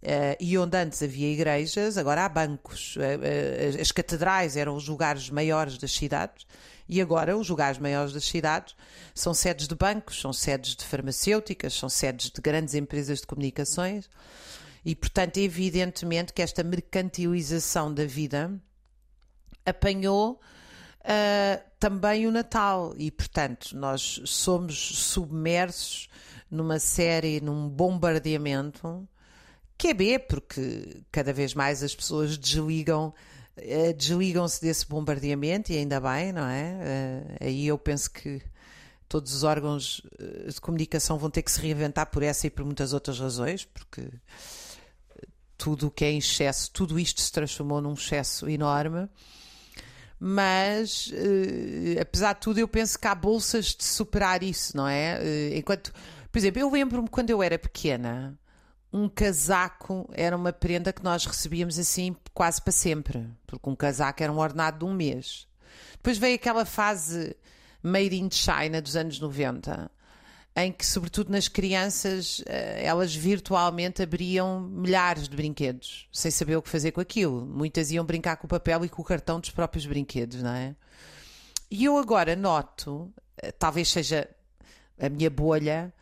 Uh, 0.05 0.37
e 0.39 0.55
onde 0.55 0.77
antes 0.77 1.01
havia 1.01 1.33
igrejas, 1.33 1.97
agora 1.97 2.25
há 2.25 2.29
bancos. 2.29 2.95
Uh, 2.95 2.99
uh, 2.99 3.81
as 3.81 3.91
catedrais 3.91 4.55
eram 4.55 4.75
os 4.75 4.87
lugares 4.87 5.31
maiores 5.31 5.79
das 5.79 5.91
cidades 5.91 6.45
e 6.87 7.01
agora 7.01 7.35
os 7.35 7.49
lugares 7.49 7.79
maiores 7.79 8.13
das 8.13 8.23
cidades 8.25 8.75
são 9.15 9.33
sedes 9.33 9.67
de 9.67 9.73
bancos, 9.73 10.21
são 10.21 10.31
sedes 10.31 10.75
de 10.75 10.85
farmacêuticas, 10.85 11.73
são 11.73 11.89
sedes 11.89 12.29
de 12.29 12.39
grandes 12.39 12.75
empresas 12.75 13.21
de 13.21 13.25
comunicações. 13.25 14.07
E, 14.85 14.95
portanto, 14.95 15.37
evidentemente 15.37 16.31
que 16.31 16.43
esta 16.43 16.63
mercantilização 16.63 17.91
da 17.91 18.05
vida 18.05 18.53
apanhou 19.65 20.39
também 21.79 22.27
o 22.27 22.31
Natal. 22.31 22.93
E, 22.95 23.09
portanto, 23.09 23.75
nós 23.75 24.21
somos 24.25 24.77
submersos 24.99 26.07
numa 26.51 26.77
série, 26.77 27.41
num 27.41 27.67
bombardeamento 27.67 29.07
que 29.77 29.89
é 29.89 29.93
B, 29.93 30.19
porque 30.19 31.03
cada 31.11 31.33
vez 31.33 31.53
mais 31.53 31.83
as 31.83 31.95
pessoas 31.95 32.37
desligam 32.37 33.13
eh, 33.57 33.93
desligam-se 33.93 34.61
desse 34.61 34.85
bombardeamento 34.85 35.71
e 35.71 35.77
ainda 35.77 35.99
bem, 35.99 36.33
não 36.33 36.45
é? 36.45 36.77
Eh, 36.81 37.37
aí 37.47 37.67
eu 37.67 37.77
penso 37.77 38.11
que 38.11 38.41
todos 39.07 39.33
os 39.33 39.43
órgãos 39.43 40.01
eh, 40.19 40.49
de 40.49 40.59
comunicação 40.59 41.17
vão 41.17 41.29
ter 41.29 41.41
que 41.41 41.51
se 41.51 41.61
reinventar 41.61 42.07
por 42.07 42.21
essa 42.21 42.47
e 42.47 42.49
por 42.49 42.65
muitas 42.65 42.91
outras 42.91 43.19
razões, 43.19 43.63
porque 43.63 44.09
tudo 45.57 45.87
o 45.87 45.91
que 45.91 46.03
é 46.03 46.11
em 46.11 46.17
excesso, 46.17 46.69
tudo 46.71 46.99
isto 46.99 47.21
se 47.21 47.31
transformou 47.31 47.81
num 47.81 47.93
excesso 47.93 48.49
enorme. 48.49 49.07
Mas, 50.19 51.11
apesar 52.01 52.33
de 52.33 52.39
tudo, 52.39 52.57
eu 52.57 52.67
penso 52.67 52.97
que 52.97 53.05
há 53.05 53.13
bolsas 53.13 53.75
de 53.75 53.83
superar 53.83 54.43
isso, 54.43 54.75
não 54.75 54.87
é? 54.87 55.19
enquanto, 55.55 55.93
por 56.31 56.39
exemplo, 56.39 56.59
eu 56.61 56.71
lembro-me 56.71 57.09
quando 57.09 57.29
eu 57.29 57.43
era 57.43 57.59
pequena, 57.59 58.37
um 58.95 59.09
casaco 59.09 60.09
era 60.13 60.37
uma 60.37 60.53
prenda 60.53 60.93
que 60.93 61.03
nós 61.03 61.25
recebíamos 61.25 61.77
assim 61.77 62.15
quase 62.33 62.61
para 62.61 62.71
sempre, 62.71 63.27
porque 63.45 63.69
um 63.69 63.75
casaco 63.75 64.23
era 64.23 64.31
um 64.31 64.37
ordenado 64.37 64.79
de 64.79 64.85
um 64.85 64.93
mês. 64.93 65.45
Depois 65.91 66.17
veio 66.17 66.35
aquela 66.35 66.63
fase 66.63 67.35
made 67.83 68.15
in 68.15 68.29
China 68.31 68.81
dos 68.81 68.95
anos 68.95 69.19
90, 69.19 69.91
em 70.55 70.71
que, 70.71 70.85
sobretudo 70.85 71.29
nas 71.29 71.49
crianças, 71.49 72.41
eh, 72.45 72.85
elas 72.85 73.13
virtualmente 73.13 74.01
abriam 74.01 74.61
milhares 74.61 75.27
de 75.27 75.35
brinquedos, 75.35 76.07
sem 76.13 76.31
saber 76.31 76.55
o 76.55 76.61
que 76.61 76.69
fazer 76.69 76.93
com 76.93 77.01
aquilo. 77.01 77.45
Muitas 77.45 77.91
iam 77.91 78.05
brincar 78.05 78.37
com 78.37 78.47
o 78.47 78.49
papel 78.49 78.85
e 78.85 78.89
com 78.89 79.01
o 79.01 79.05
cartão 79.05 79.41
dos 79.41 79.49
próprios 79.49 79.85
brinquedos, 79.85 80.41
não 80.41 80.51
é? 80.51 80.73
E 81.69 81.83
eu 81.83 81.97
agora 81.97 82.33
noto, 82.33 83.13
eh, 83.35 83.51
talvez 83.51 83.89
seja 83.89 84.29
a 84.97 85.09
minha 85.09 85.29
bolha, 85.29 85.93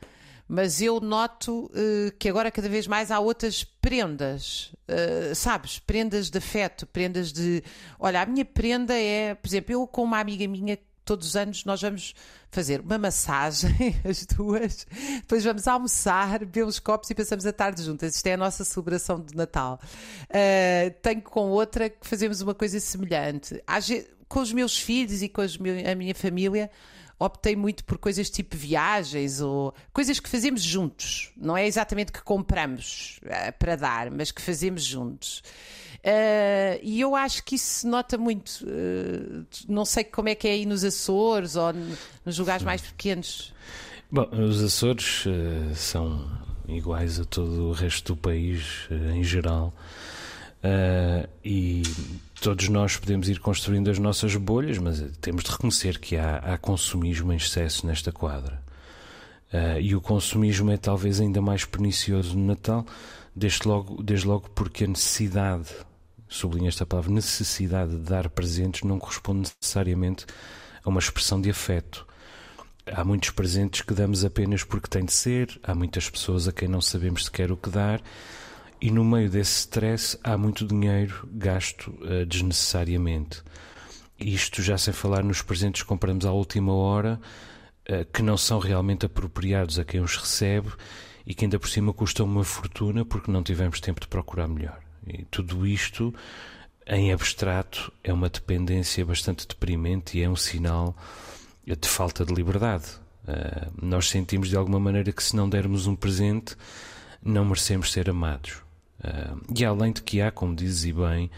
mas 0.48 0.82
eu 0.82 1.00
noto 1.00 1.66
uh, 1.66 2.12
que 2.20 2.30
agora 2.30 2.52
cada 2.52 2.70
vez 2.70 2.88
mais 2.88 3.12
há 3.12 3.20
outras 3.20 3.64
prendas, 3.64 4.74
uh, 4.88 5.34
sabes? 5.36 5.80
Prendas 5.80 6.30
de 6.30 6.38
afeto, 6.38 6.86
prendas 6.86 7.32
de. 7.32 7.64
Olha, 8.00 8.22
a 8.22 8.26
minha 8.26 8.46
prenda 8.46 8.94
é, 8.94 9.36
por 9.36 9.48
exemplo, 9.48 9.74
eu 9.74 9.88
com 9.88 10.04
uma 10.04 10.20
amiga 10.20 10.48
minha 10.48 10.78
todos 11.06 11.28
os 11.28 11.36
anos 11.36 11.66
nós 11.66 11.82
vamos 11.82 12.14
fazer 12.50 12.80
uma 12.82 12.98
massagem, 12.98 13.96
as 14.08 14.26
duas, 14.26 14.88
depois 15.16 15.44
vamos 15.44 15.68
almoçar, 15.68 16.40
beber 16.40 16.66
uns 16.66 16.80
copos 16.80 17.10
e 17.10 17.16
passamos 17.16 17.46
a 17.46 17.54
tarde 17.54 17.84
juntas. 17.84 18.16
Isto 18.16 18.28
é 18.28 18.34
a 18.34 18.38
nossa 18.38 18.64
celebração 18.64 19.20
de 19.20 19.36
Natal. 19.36 19.80
Uh, 20.30 20.94
tenho 21.02 21.22
com 21.22 21.50
outra 21.50 21.90
que 21.90 22.08
fazemos 22.08 22.42
uma 22.42 22.54
coisa 22.54 22.80
semelhante. 22.80 23.62
Com 24.28 24.40
os 24.40 24.54
meus 24.54 24.78
filhos 24.80 25.22
e 25.22 25.30
com 25.30 25.42
a 25.42 25.96
minha 25.96 26.16
família, 26.16 26.72
optei 27.24 27.56
muito 27.56 27.84
por 27.84 27.98
coisas 27.98 28.30
tipo 28.30 28.56
viagens 28.56 29.42
ou 29.42 29.74
coisas 29.92 30.20
que 30.20 30.30
fazemos 30.30 30.62
juntos. 30.62 31.32
Não 31.38 31.56
é 31.56 31.66
exatamente 31.66 32.12
que 32.12 32.22
compramos 32.22 33.20
uh, 33.24 33.58
para 33.58 33.76
dar, 33.76 34.12
mas 34.12 34.32
que 34.32 34.42
fazemos 34.42 34.84
juntos. 34.84 35.44
Uh, 36.00 36.80
e 36.82 37.00
eu 37.00 37.16
acho 37.16 37.44
que 37.44 37.56
isso 37.56 37.80
se 37.80 37.88
nota 37.88 38.18
muito. 38.18 38.66
Uh, 38.66 39.46
não 39.68 39.86
sei 39.86 40.04
como 40.04 40.30
é 40.30 40.36
que 40.36 40.48
é 40.48 40.52
aí 40.52 40.66
nos 40.66 40.84
Açores 40.84 41.56
ou 41.56 41.74
nos 42.26 42.38
lugares 42.38 42.64
mais 42.64 42.82
pequenos. 42.82 43.54
Bom, 44.12 44.28
os 44.32 44.62
Açores 44.64 45.26
são 45.76 46.30
iguais 46.68 47.20
a 47.20 47.26
todo 47.26 47.70
o 47.70 47.72
resto 47.72 48.14
do 48.14 48.18
país 48.22 48.88
em 49.16 49.24
geral. 49.24 49.74
E 51.44 51.84
todos 52.42 52.70
nós 52.70 52.98
podemos 52.98 53.28
ir 53.30 53.40
construindo 53.40 53.90
as 53.90 54.00
nossas 54.00 54.36
bolhas, 54.36 54.78
mas 54.78 55.04
temos 55.20 55.44
de 55.44 55.52
reconhecer 55.52 56.00
que 56.00 56.16
há, 56.16 56.38
há 56.38 56.58
consumismo 56.58 57.34
em 57.34 57.38
excesso 57.38 57.86
nesta 57.86 58.12
quadra. 58.12 58.62
e 59.82 59.96
o 59.96 60.02
consumismo 60.02 60.72
é 60.72 60.78
talvez 60.78 61.20
ainda 61.20 61.42
mais 61.42 61.66
pernicioso 61.66 62.38
no 62.38 62.46
Natal, 62.46 62.86
desde 63.36 63.68
logo, 63.68 64.02
desde 64.02 64.28
logo 64.28 64.50
porque 64.52 64.86
a 64.86 64.88
necessidade 64.88 65.70
sublinho 66.34 66.68
esta 66.68 66.86
palavra, 66.86 67.12
necessidade 67.12 67.92
de 67.92 68.00
dar 68.00 68.30
presentes 68.30 68.84
não 68.84 69.00
corresponde 69.00 69.52
necessariamente 69.62 70.26
a 70.84 70.90
uma 70.90 71.00
expressão 71.00 71.40
de 71.40 71.50
afeto. 71.50 72.06
Há 72.86 73.04
muitos 73.04 73.30
presentes 73.30 73.82
que 73.82 73.94
damos 73.94 74.26
apenas 74.26 74.64
porque 74.64 74.88
tem 74.88 75.06
de 75.06 75.14
ser, 75.14 75.60
há 75.64 75.74
muitas 75.74 76.10
pessoas 76.10 76.48
a 76.48 76.52
quem 76.52 76.68
não 76.68 76.82
sabemos 76.82 77.26
sequer 77.26 77.52
o 77.52 77.58
que 77.58 77.70
dar, 77.70 78.02
e 78.84 78.92
no 78.92 79.06
meio 79.06 79.30
desse 79.30 79.60
stress 79.60 80.20
há 80.22 80.38
muito 80.38 80.68
dinheiro 80.68 81.26
gasto 81.32 81.88
uh, 82.02 82.26
desnecessariamente. 82.26 83.42
Isto 84.20 84.62
já 84.62 84.78
sem 84.78 84.94
falar 84.94 85.24
nos 85.24 85.42
presentes 85.42 85.84
que 85.84 85.88
compramos 85.88 86.26
à 86.26 86.34
última 86.34 86.74
hora, 86.74 87.18
uh, 87.90 88.04
que 88.12 88.22
não 88.22 88.36
são 88.36 88.60
realmente 88.60 89.06
apropriados 89.06 89.80
a 89.80 89.86
quem 89.86 90.02
os 90.02 90.18
recebe 90.18 90.70
e 91.26 91.34
que 91.34 91.46
ainda 91.46 91.58
por 91.58 91.70
cima 91.70 91.94
custam 91.94 92.26
uma 92.26 92.44
fortuna 92.44 93.06
porque 93.06 93.32
não 93.32 93.42
tivemos 93.42 93.80
tempo 93.80 94.02
de 94.02 94.08
procurar 94.10 94.50
melhor. 94.50 94.78
E 95.08 95.24
tudo 95.32 95.66
isto, 95.66 96.14
em 96.86 97.14
abstrato, 97.14 97.90
é 98.04 98.12
uma 98.12 98.28
dependência 98.28 99.06
bastante 99.06 99.48
deprimente 99.48 100.18
e 100.18 100.24
é 100.24 100.30
um 100.30 100.36
sinal 100.36 100.94
de 101.66 101.88
falta 101.88 102.26
de 102.26 102.34
liberdade. 102.34 102.88
Uh, 103.24 103.72
nós 103.82 104.10
sentimos 104.10 104.50
de 104.50 104.58
alguma 104.58 104.78
maneira 104.78 105.14
que 105.14 105.24
se 105.24 105.38
não 105.38 105.48
dermos 105.48 105.88
um 105.88 105.96
presente, 105.96 106.58
não 107.24 107.46
merecemos 107.46 107.90
ser 107.90 108.10
amados. 108.10 108.63
Uh, 109.04 109.42
e 109.58 109.66
além 109.66 109.92
de 109.92 110.02
que 110.02 110.22
há, 110.22 110.32
como 110.32 110.56
dizes 110.56 110.86
e 110.86 110.94
bem, 110.94 111.30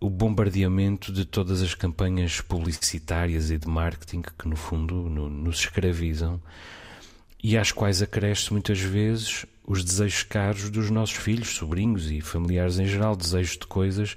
o 0.00 0.08
bombardeamento 0.08 1.12
de 1.12 1.24
todas 1.24 1.62
as 1.62 1.74
campanhas 1.74 2.40
publicitárias 2.40 3.50
e 3.50 3.58
de 3.58 3.68
marketing 3.68 4.22
que, 4.22 4.48
no 4.48 4.56
fundo, 4.56 4.94
no, 4.94 5.28
nos 5.28 5.60
escravizam 5.60 6.40
e 7.42 7.56
às 7.56 7.70
quais 7.70 8.02
acresce 8.02 8.52
muitas 8.52 8.80
vezes 8.80 9.46
os 9.66 9.84
desejos 9.84 10.22
caros 10.22 10.70
dos 10.70 10.90
nossos 10.90 11.16
filhos, 11.16 11.54
sobrinhos 11.54 12.10
e 12.10 12.20
familiares 12.20 12.78
em 12.78 12.86
geral, 12.86 13.16
desejos 13.16 13.52
de 13.52 13.66
coisas 13.66 14.16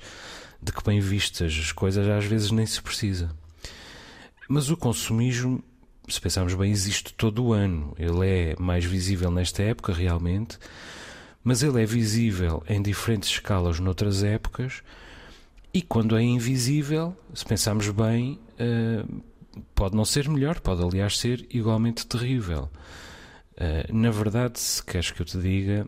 de 0.61 0.71
que, 0.71 0.83
bem 0.83 0.99
vistas 0.99 1.57
as 1.59 1.71
coisas, 1.71 2.07
às 2.07 2.25
vezes 2.25 2.51
nem 2.51 2.65
se 2.65 2.81
precisa. 2.81 3.31
Mas 4.47 4.69
o 4.69 4.77
consumismo, 4.77 5.63
se 6.07 6.19
pensarmos 6.19 6.53
bem, 6.53 6.71
existe 6.71 7.13
todo 7.13 7.45
o 7.45 7.53
ano. 7.53 7.93
Ele 7.97 8.27
é 8.27 8.55
mais 8.59 8.83
visível 8.83 9.31
nesta 9.31 9.63
época, 9.63 9.93
realmente, 9.93 10.57
mas 11.43 11.63
ele 11.63 11.81
é 11.81 11.85
visível 11.85 12.63
em 12.67 12.81
diferentes 12.81 13.29
escalas 13.29 13.79
noutras 13.79 14.23
épocas. 14.23 14.83
E 15.73 15.81
quando 15.81 16.17
é 16.17 16.21
invisível, 16.21 17.15
se 17.33 17.45
pensarmos 17.45 17.89
bem, 17.89 18.39
eh, 18.57 19.03
pode 19.75 19.95
não 19.95 20.03
ser 20.03 20.27
melhor, 20.27 20.59
pode 20.59 20.83
aliás 20.83 21.17
ser 21.17 21.45
igualmente 21.49 22.05
terrível. 22.05 22.69
Eh, 23.55 23.87
na 23.91 24.09
verdade, 24.09 24.59
se 24.59 24.83
queres 24.83 25.11
que 25.11 25.21
eu 25.21 25.25
te 25.25 25.37
diga, 25.37 25.87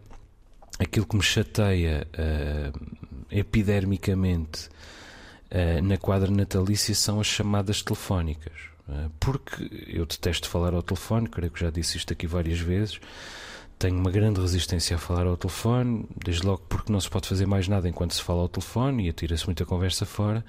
aquilo 0.79 1.05
que 1.05 1.15
me 1.15 1.22
chateia 1.22 2.08
uh, 2.15 2.96
epidermicamente 3.29 4.70
na 5.84 5.98
quadra 5.98 6.31
natalícia 6.31 6.96
são 6.96 7.20
as 7.20 7.27
chamadas 7.27 7.84
telefónicas. 7.84 8.53
porque 9.20 9.86
eu 9.86 10.05
detesto 10.05 10.50
falar 10.50 10.74
ao 10.74 10.81
telefone, 10.81 11.27
creio 11.27 11.51
que 11.51 11.60
já 11.60 11.70
disse 11.70 11.98
isto 11.98 12.13
aqui 12.13 12.25
várias 12.25 12.60
vezes. 12.60 13.00
Tenho 13.82 13.98
uma 13.98 14.12
grande 14.12 14.40
resistência 14.40 14.96
a 14.96 15.00
falar 15.00 15.26
ao 15.26 15.36
telefone, 15.36 16.06
desde 16.24 16.46
logo 16.46 16.62
porque 16.70 16.94
não 16.94 17.02
se 17.02 17.10
pode 17.10 17.28
fazer 17.28 17.48
mais 17.48 17.68
nada 17.68 17.90
enquanto 17.90 18.14
se 18.14 18.22
fala 18.22 18.42
ao 18.42 18.48
telefone 18.48 19.08
e 19.08 19.10
atira-se 19.10 19.48
muita 19.48 19.66
conversa 19.66 20.06
fora. 20.06 20.46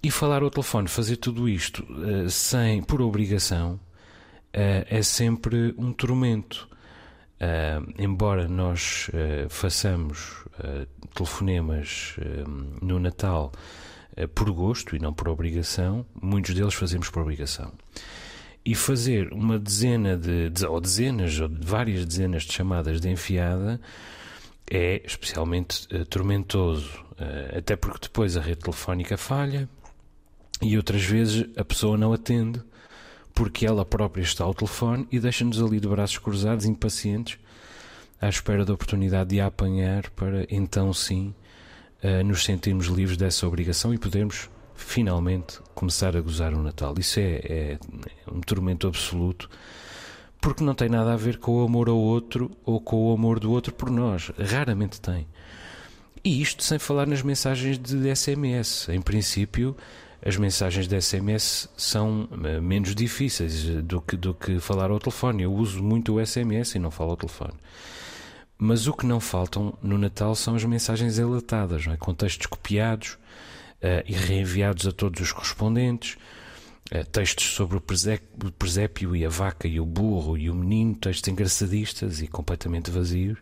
E 0.00 0.12
falar 0.12 0.44
ao 0.44 0.50
telefone, 0.50 0.86
fazer 0.86 1.16
tudo 1.16 1.48
isto 1.48 1.84
sem, 2.30 2.84
por 2.84 3.02
obrigação, 3.02 3.72
uh, 3.72 4.86
é 4.88 5.02
sempre 5.02 5.74
um 5.76 5.92
tormento. 5.92 6.68
Uh, 7.40 7.92
embora 7.98 8.46
nós 8.46 9.08
uh, 9.08 9.50
façamos 9.50 10.44
telefonemas 11.16 12.14
no 12.80 13.00
Natal 13.00 13.50
por 14.36 14.50
gosto 14.52 14.94
e 14.94 15.00
não 15.00 15.12
por 15.12 15.28
obrigação, 15.28 16.06
muitos 16.22 16.54
deles 16.54 16.74
fazemos 16.74 17.10
por 17.10 17.22
obrigação. 17.22 17.72
E 18.66 18.74
fazer 18.74 19.32
uma 19.32 19.60
dezena 19.60 20.16
de, 20.16 20.66
ou 20.66 20.80
dezenas, 20.80 21.38
ou 21.38 21.48
várias 21.48 22.04
dezenas 22.04 22.42
de 22.42 22.52
chamadas 22.52 23.00
de 23.00 23.08
enfiada 23.08 23.80
é 24.68 25.00
especialmente 25.04 25.86
tormentoso, 26.10 26.90
até 27.56 27.76
porque 27.76 28.00
depois 28.02 28.36
a 28.36 28.40
rede 28.40 28.62
telefónica 28.62 29.16
falha 29.16 29.68
e 30.60 30.76
outras 30.76 31.04
vezes 31.04 31.46
a 31.56 31.64
pessoa 31.64 31.96
não 31.96 32.12
atende 32.12 32.60
porque 33.36 33.66
ela 33.66 33.84
própria 33.84 34.22
está 34.22 34.44
ao 34.44 34.54
telefone 34.54 35.06
e 35.12 35.20
deixa-nos 35.20 35.62
ali 35.62 35.78
de 35.78 35.86
braços 35.86 36.16
cruzados, 36.16 36.64
impacientes, 36.64 37.38
à 38.18 38.30
espera 38.30 38.64
da 38.64 38.72
oportunidade 38.72 39.30
de 39.30 39.40
a 39.40 39.46
apanhar 39.46 40.08
para 40.10 40.46
então 40.48 40.90
sim 40.94 41.34
uh, 42.02 42.24
nos 42.24 42.44
sentirmos 42.44 42.86
livres 42.86 43.18
dessa 43.18 43.46
obrigação 43.46 43.92
e 43.92 43.98
podermos 43.98 44.48
finalmente 44.76 45.58
começar 45.74 46.16
a 46.16 46.20
gozar 46.20 46.54
o 46.54 46.62
Natal. 46.62 46.94
Isso 46.98 47.18
é, 47.18 47.40
é 47.44 47.78
um 48.30 48.40
tormento 48.40 48.86
absoluto 48.86 49.48
porque 50.40 50.62
não 50.62 50.74
tem 50.74 50.88
nada 50.88 51.12
a 51.12 51.16
ver 51.16 51.38
com 51.38 51.60
o 51.60 51.64
amor 51.64 51.88
ao 51.88 51.96
outro 51.96 52.50
ou 52.64 52.80
com 52.80 53.10
o 53.10 53.12
amor 53.12 53.40
do 53.40 53.50
outro 53.50 53.74
por 53.74 53.90
nós. 53.90 54.30
Raramente 54.38 55.00
tem. 55.00 55.26
E 56.22 56.40
isto 56.40 56.62
sem 56.62 56.78
falar 56.78 57.06
nas 57.06 57.22
mensagens 57.22 57.78
de 57.78 58.14
SMS. 58.14 58.88
Em 58.88 59.00
princípio, 59.00 59.76
as 60.24 60.36
mensagens 60.36 60.86
de 60.86 61.00
SMS 61.00 61.68
são 61.76 62.28
eh, 62.44 62.60
menos 62.60 62.94
difíceis 62.94 63.64
do 63.82 64.00
que, 64.00 64.16
do 64.16 64.34
que 64.34 64.58
falar 64.58 64.90
ao 64.90 64.98
telefone. 64.98 65.44
Eu 65.44 65.52
uso 65.52 65.82
muito 65.82 66.14
o 66.14 66.24
SMS 66.24 66.74
e 66.74 66.78
não 66.78 66.90
falo 66.90 67.10
ao 67.10 67.16
telefone. 67.16 67.54
Mas 68.58 68.86
o 68.86 68.92
que 68.92 69.06
não 69.06 69.20
faltam 69.20 69.76
no 69.82 69.98
Natal 69.98 70.34
são 70.34 70.54
as 70.54 70.64
mensagens 70.64 71.18
enlatadas, 71.18 71.86
é? 71.86 71.96
com 71.96 72.14
textos 72.14 72.46
copiados 72.46 73.18
e 74.06 74.12
reenviados 74.12 74.86
a 74.86 74.92
todos 74.92 75.20
os 75.20 75.32
correspondentes, 75.32 76.16
uh, 76.94 77.04
textos 77.10 77.46
sobre 77.46 77.76
o 77.76 77.80
presépio 77.80 79.14
e 79.14 79.24
a 79.24 79.28
vaca 79.28 79.66
e 79.68 79.80
o 79.80 79.86
burro 79.86 80.36
e 80.36 80.50
o 80.50 80.54
menino, 80.54 80.94
textos 80.94 81.28
engraçadistas 81.28 82.20
e 82.20 82.26
completamente 82.26 82.90
vazios. 82.90 83.38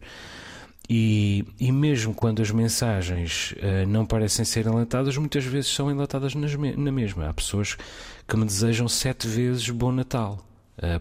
E, 0.88 1.46
e 1.58 1.72
mesmo 1.72 2.12
quando 2.14 2.42
as 2.42 2.50
mensagens 2.50 3.52
uh, 3.52 3.88
não 3.88 4.04
parecem 4.04 4.44
ser 4.44 4.66
enlatadas, 4.66 5.16
muitas 5.16 5.44
vezes 5.44 5.70
são 5.70 5.90
enlatadas 5.90 6.34
na 6.34 6.92
mesma. 6.92 7.28
Há 7.28 7.34
pessoas 7.34 7.76
que 8.28 8.36
me 8.36 8.44
desejam 8.44 8.86
sete 8.88 9.26
vezes 9.26 9.68
Bom 9.70 9.92
Natal 9.92 10.44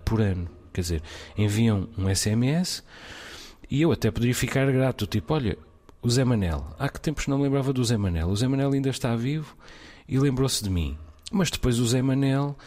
por 0.05 0.21
ano. 0.21 0.47
Quer 0.71 0.81
dizer, 0.81 1.03
enviam 1.38 1.88
um 1.97 2.13
SMS 2.13 2.83
E 3.69 3.81
eu 3.81 3.91
até 3.91 4.12
poderia 4.12 4.35
ficar 4.35 4.71
grato, 4.71 5.07
tipo, 5.07 5.33
olha, 5.33 5.57
o 6.03 6.10
Zé 6.10 6.25
Manel. 6.25 6.65
Há 6.77 6.89
que 6.89 7.00
tempos 7.00 7.27
não 7.27 7.38
me 7.38 7.43
lembrava 7.43 7.72
do 7.72 7.83
Zé 7.83 7.95
Manel. 7.98 8.27
O 8.27 8.36
Zé 8.36 8.48
Manel 8.48 8.74
ainda 8.74 8.89
está 8.89 9.15
vivo 9.15 9.55
e 10.07 10.19
lembrou-se 10.19 10.62
de 10.62 10.69
mim. 10.69 10.98
Mas 11.31 11.50
depois 11.50 11.79
o 11.79 11.88
Zé 11.88 12.01
Manel 12.01 12.57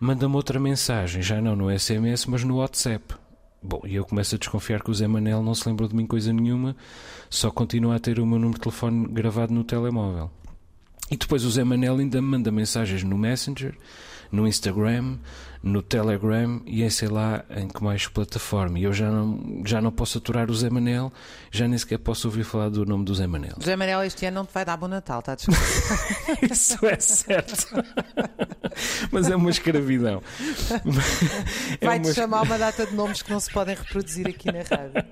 manda-me 0.00 0.34
outra 0.34 0.58
mensagem, 0.58 1.20
já 1.20 1.40
não 1.40 1.54
no 1.54 1.78
SMS, 1.78 2.24
mas 2.26 2.42
no 2.42 2.56
WhatsApp. 2.56 3.14
Bom, 3.62 3.82
e 3.84 3.94
eu 3.94 4.04
começo 4.04 4.34
a 4.34 4.38
desconfiar 4.38 4.82
que 4.82 4.90
o 4.90 4.94
Zé 4.94 5.06
Manel 5.06 5.42
não 5.42 5.54
se 5.54 5.68
lembrou 5.68 5.88
de 5.88 5.94
mim 5.94 6.06
coisa 6.06 6.32
nenhuma, 6.32 6.74
só 7.28 7.50
continua 7.50 7.96
a 7.96 8.00
ter 8.00 8.18
o 8.18 8.26
meu 8.26 8.38
número 8.38 8.58
de 8.58 8.60
telefone 8.60 9.06
gravado 9.08 9.52
no 9.52 9.64
telemóvel. 9.64 10.30
E 11.10 11.16
depois 11.16 11.44
o 11.44 11.50
Zé 11.50 11.64
Manel 11.64 11.98
ainda 11.98 12.22
me 12.22 12.28
manda 12.28 12.50
mensagens 12.50 13.02
no 13.02 13.18
Messenger, 13.18 13.76
no 14.32 14.46
Instagram, 14.46 15.18
no 15.62 15.82
Telegram 15.82 16.60
e 16.66 16.82
em 16.82 16.90
sei 16.90 17.08
lá 17.08 17.44
em 17.50 17.68
que 17.68 17.82
mais 17.82 18.06
plataforma. 18.06 18.78
E 18.78 18.84
eu 18.84 18.92
já 18.92 19.10
não, 19.10 19.62
já 19.64 19.80
não 19.80 19.90
posso 19.90 20.18
aturar 20.18 20.50
o 20.50 20.54
Zé 20.54 20.70
Manel, 20.70 21.12
já 21.50 21.66
nem 21.66 21.76
sequer 21.76 21.98
posso 21.98 22.28
ouvir 22.28 22.44
falar 22.44 22.68
do 22.68 22.84
nome 22.84 23.04
do 23.04 23.14
Zé 23.14 23.26
Manel. 23.26 23.54
O 23.58 23.64
Zé 23.64 23.76
Manel 23.76 24.02
este 24.04 24.26
ano 24.26 24.36
não 24.36 24.46
te 24.46 24.52
vai 24.52 24.64
dar 24.64 24.76
bom 24.76 24.88
Natal, 24.88 25.20
está 25.20 25.36
Isso 26.50 26.86
é 26.86 26.98
certo. 26.98 27.84
Mas 29.10 29.28
é 29.28 29.36
uma 29.36 29.50
escravidão. 29.50 30.22
É 31.80 31.86
Vai-te 31.86 32.08
uma... 32.08 32.14
chamar 32.14 32.42
uma 32.42 32.58
data 32.58 32.86
de 32.86 32.94
nomes 32.94 33.22
que 33.22 33.30
não 33.30 33.40
se 33.40 33.50
podem 33.50 33.74
reproduzir 33.74 34.26
aqui 34.28 34.46
na 34.52 34.60
rádio. 34.60 35.04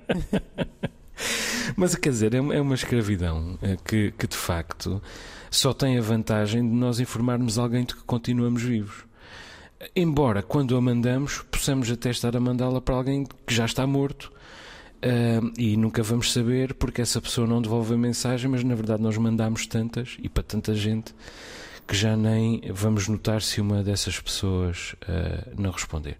Mas 1.75 1.95
quer 1.95 2.09
dizer, 2.09 2.33
é 2.33 2.39
uma 2.39 2.75
escravidão 2.75 3.57
eh, 3.61 3.77
que, 3.83 4.11
que 4.11 4.27
de 4.27 4.37
facto 4.37 5.01
só 5.49 5.73
tem 5.73 5.97
a 5.97 6.01
vantagem 6.01 6.61
de 6.61 6.73
nós 6.73 6.99
informarmos 6.99 7.57
alguém 7.57 7.85
de 7.85 7.95
que 7.95 8.03
continuamos 8.03 8.61
vivos. 8.63 9.06
Embora, 9.95 10.41
quando 10.41 10.75
a 10.75 10.81
mandamos, 10.81 11.43
possamos 11.51 11.91
até 11.91 12.09
estar 12.09 12.35
a 12.35 12.39
mandá-la 12.39 12.81
para 12.81 12.95
alguém 12.95 13.25
que 13.45 13.53
já 13.53 13.65
está 13.65 13.85
morto. 13.85 14.31
Uh, 14.97 15.53
e 15.55 15.77
nunca 15.77 16.01
vamos 16.01 16.33
saber 16.33 16.73
porque 16.73 17.01
essa 17.01 17.21
pessoa 17.21 17.45
não 17.45 17.61
devolve 17.61 17.93
a 17.93 17.97
mensagem, 17.97 18.49
mas 18.49 18.63
na 18.63 18.73
verdade 18.73 19.01
nós 19.03 19.15
mandamos 19.15 19.67
tantas 19.67 20.17
e 20.19 20.27
para 20.27 20.41
tanta 20.41 20.73
gente 20.73 21.13
que 21.87 21.95
já 21.95 22.17
nem 22.17 22.61
vamos 22.73 23.07
notar 23.07 23.43
se 23.43 23.61
uma 23.61 23.83
dessas 23.83 24.19
pessoas 24.19 24.95
uh, 25.03 25.53
não 25.55 25.69
responder. 25.69 26.17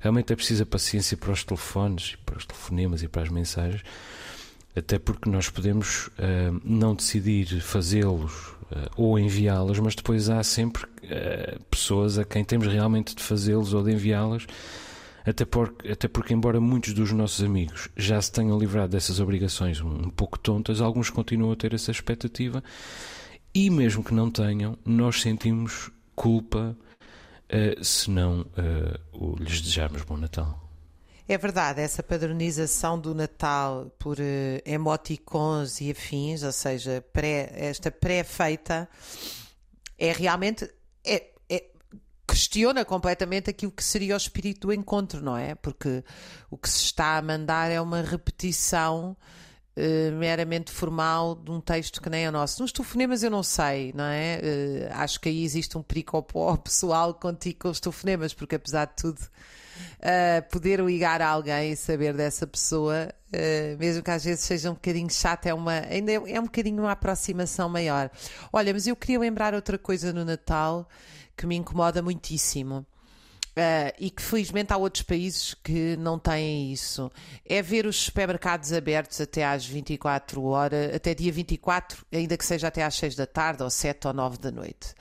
Realmente 0.00 0.32
é 0.32 0.36
preciso 0.36 0.64
paciência 0.64 1.16
para 1.16 1.32
os 1.32 1.42
telefones, 1.42 2.16
para 2.24 2.38
os 2.38 2.46
telefonemas 2.46 3.02
e 3.02 3.08
para 3.08 3.22
as 3.22 3.28
mensagens, 3.28 3.82
até 4.76 4.98
porque 4.98 5.28
nós 5.28 5.50
podemos 5.50 6.06
uh, 6.06 6.60
não 6.64 6.94
decidir 6.94 7.60
fazê-los 7.60 8.54
ou 8.96 9.18
enviá-los, 9.18 9.78
mas 9.80 9.94
depois 9.94 10.28
há 10.28 10.42
sempre 10.42 10.84
pessoas 11.70 12.18
a 12.18 12.24
quem 12.24 12.44
temos 12.44 12.66
realmente 12.66 13.14
de 13.14 13.22
fazê-los 13.22 13.74
ou 13.74 13.82
de 13.82 13.92
enviá-los. 13.92 14.46
Até 15.24 15.44
porque, 15.44 15.88
até 15.92 16.08
porque, 16.08 16.32
embora 16.32 16.60
muitos 16.60 16.94
dos 16.94 17.12
nossos 17.12 17.44
amigos 17.44 17.88
já 17.96 18.20
se 18.20 18.32
tenham 18.32 18.58
livrado 18.58 18.92
dessas 18.92 19.20
obrigações 19.20 19.80
um, 19.80 20.06
um 20.06 20.10
pouco 20.10 20.38
tontas, 20.38 20.80
alguns 20.80 21.10
continuam 21.10 21.52
a 21.52 21.56
ter 21.56 21.74
essa 21.74 21.90
expectativa 21.90 22.62
e 23.54 23.68
mesmo 23.68 24.04
que 24.04 24.14
não 24.14 24.30
tenham, 24.30 24.78
nós 24.84 25.20
sentimos 25.20 25.90
culpa 26.14 26.76
uh, 27.52 27.84
se 27.84 28.10
não 28.10 28.42
uh, 28.42 29.36
lhes 29.40 29.60
desejarmos 29.60 30.02
bom 30.02 30.16
Natal. 30.16 30.69
É 31.30 31.38
verdade, 31.38 31.80
essa 31.80 32.02
padronização 32.02 32.98
do 32.98 33.14
Natal 33.14 33.88
por 34.00 34.18
uh, 34.18 34.60
emoticons 34.64 35.80
e 35.80 35.92
afins, 35.92 36.42
ou 36.42 36.50
seja, 36.50 37.04
pré, 37.12 37.52
esta 37.54 37.88
pré-feita, 37.88 38.88
é 39.96 40.10
realmente. 40.10 40.68
É, 41.04 41.30
é, 41.48 41.66
questiona 42.26 42.84
completamente 42.84 43.48
aquilo 43.48 43.70
que 43.70 43.84
seria 43.84 44.14
o 44.14 44.16
espírito 44.16 44.66
do 44.66 44.72
encontro, 44.72 45.22
não 45.22 45.36
é? 45.36 45.54
Porque 45.54 46.02
o 46.50 46.58
que 46.58 46.68
se 46.68 46.86
está 46.86 47.16
a 47.16 47.22
mandar 47.22 47.70
é 47.70 47.80
uma 47.80 48.02
repetição 48.02 49.16
Uh, 49.76 50.12
meramente 50.16 50.72
formal 50.72 51.36
de 51.36 51.50
um 51.50 51.60
texto 51.60 52.02
que 52.02 52.10
nem 52.10 52.26
é 52.26 52.30
nosso. 52.30 52.60
Nos 52.60 52.72
telefonemas 52.72 53.22
eu 53.22 53.30
não 53.30 53.42
sei, 53.42 53.92
não 53.94 54.04
é? 54.04 54.40
Uh, 54.42 54.94
acho 54.94 55.20
que 55.20 55.28
aí 55.28 55.44
existe 55.44 55.78
um 55.78 55.82
pericopó 55.82 56.56
pessoal 56.56 57.14
contigo 57.14 57.60
com 57.60 57.68
os 57.68 57.78
telefonemas, 57.78 58.34
porque 58.34 58.56
apesar 58.56 58.86
de 58.86 58.96
tudo, 58.96 59.20
uh, 59.20 60.50
poder 60.50 60.80
ligar 60.80 61.22
a 61.22 61.28
alguém 61.28 61.72
e 61.72 61.76
saber 61.76 62.12
dessa 62.12 62.48
pessoa, 62.48 63.14
mesmo 63.78 64.02
que 64.02 64.10
às 64.10 64.24
vezes 64.24 64.44
seja 64.44 64.70
um 64.70 64.74
bocadinho 64.74 65.08
chato, 65.08 65.46
é 65.46 65.54
uma, 65.54 65.72
ainda 65.88 66.10
é, 66.10 66.14
é 66.16 66.40
um 66.40 66.44
bocadinho 66.44 66.82
uma 66.82 66.92
aproximação 66.92 67.68
maior. 67.68 68.10
Olha, 68.52 68.72
mas 68.72 68.88
eu 68.88 68.96
queria 68.96 69.20
lembrar 69.20 69.54
outra 69.54 69.78
coisa 69.78 70.12
no 70.12 70.24
Natal 70.24 70.88
que 71.36 71.46
me 71.46 71.54
incomoda 71.54 72.02
muitíssimo. 72.02 72.84
Uh, 73.50 73.92
e 73.98 74.10
que 74.10 74.22
felizmente 74.22 74.72
há 74.72 74.76
outros 74.76 75.02
países 75.02 75.54
que 75.54 75.96
não 75.96 76.18
têm 76.18 76.72
isso. 76.72 77.10
É 77.44 77.60
ver 77.60 77.84
os 77.84 77.96
supermercados 77.96 78.72
abertos 78.72 79.20
até 79.20 79.44
às 79.44 79.66
24 79.66 80.42
horas, 80.44 80.94
até 80.94 81.14
dia 81.14 81.32
24, 81.32 82.06
ainda 82.12 82.36
que 82.36 82.44
seja 82.44 82.68
até 82.68 82.84
às 82.84 82.94
6 82.94 83.16
da 83.16 83.26
tarde, 83.26 83.62
ou 83.62 83.68
7 83.68 84.06
ou 84.06 84.12
9 84.12 84.38
da 84.38 84.50
noite. 84.52 84.94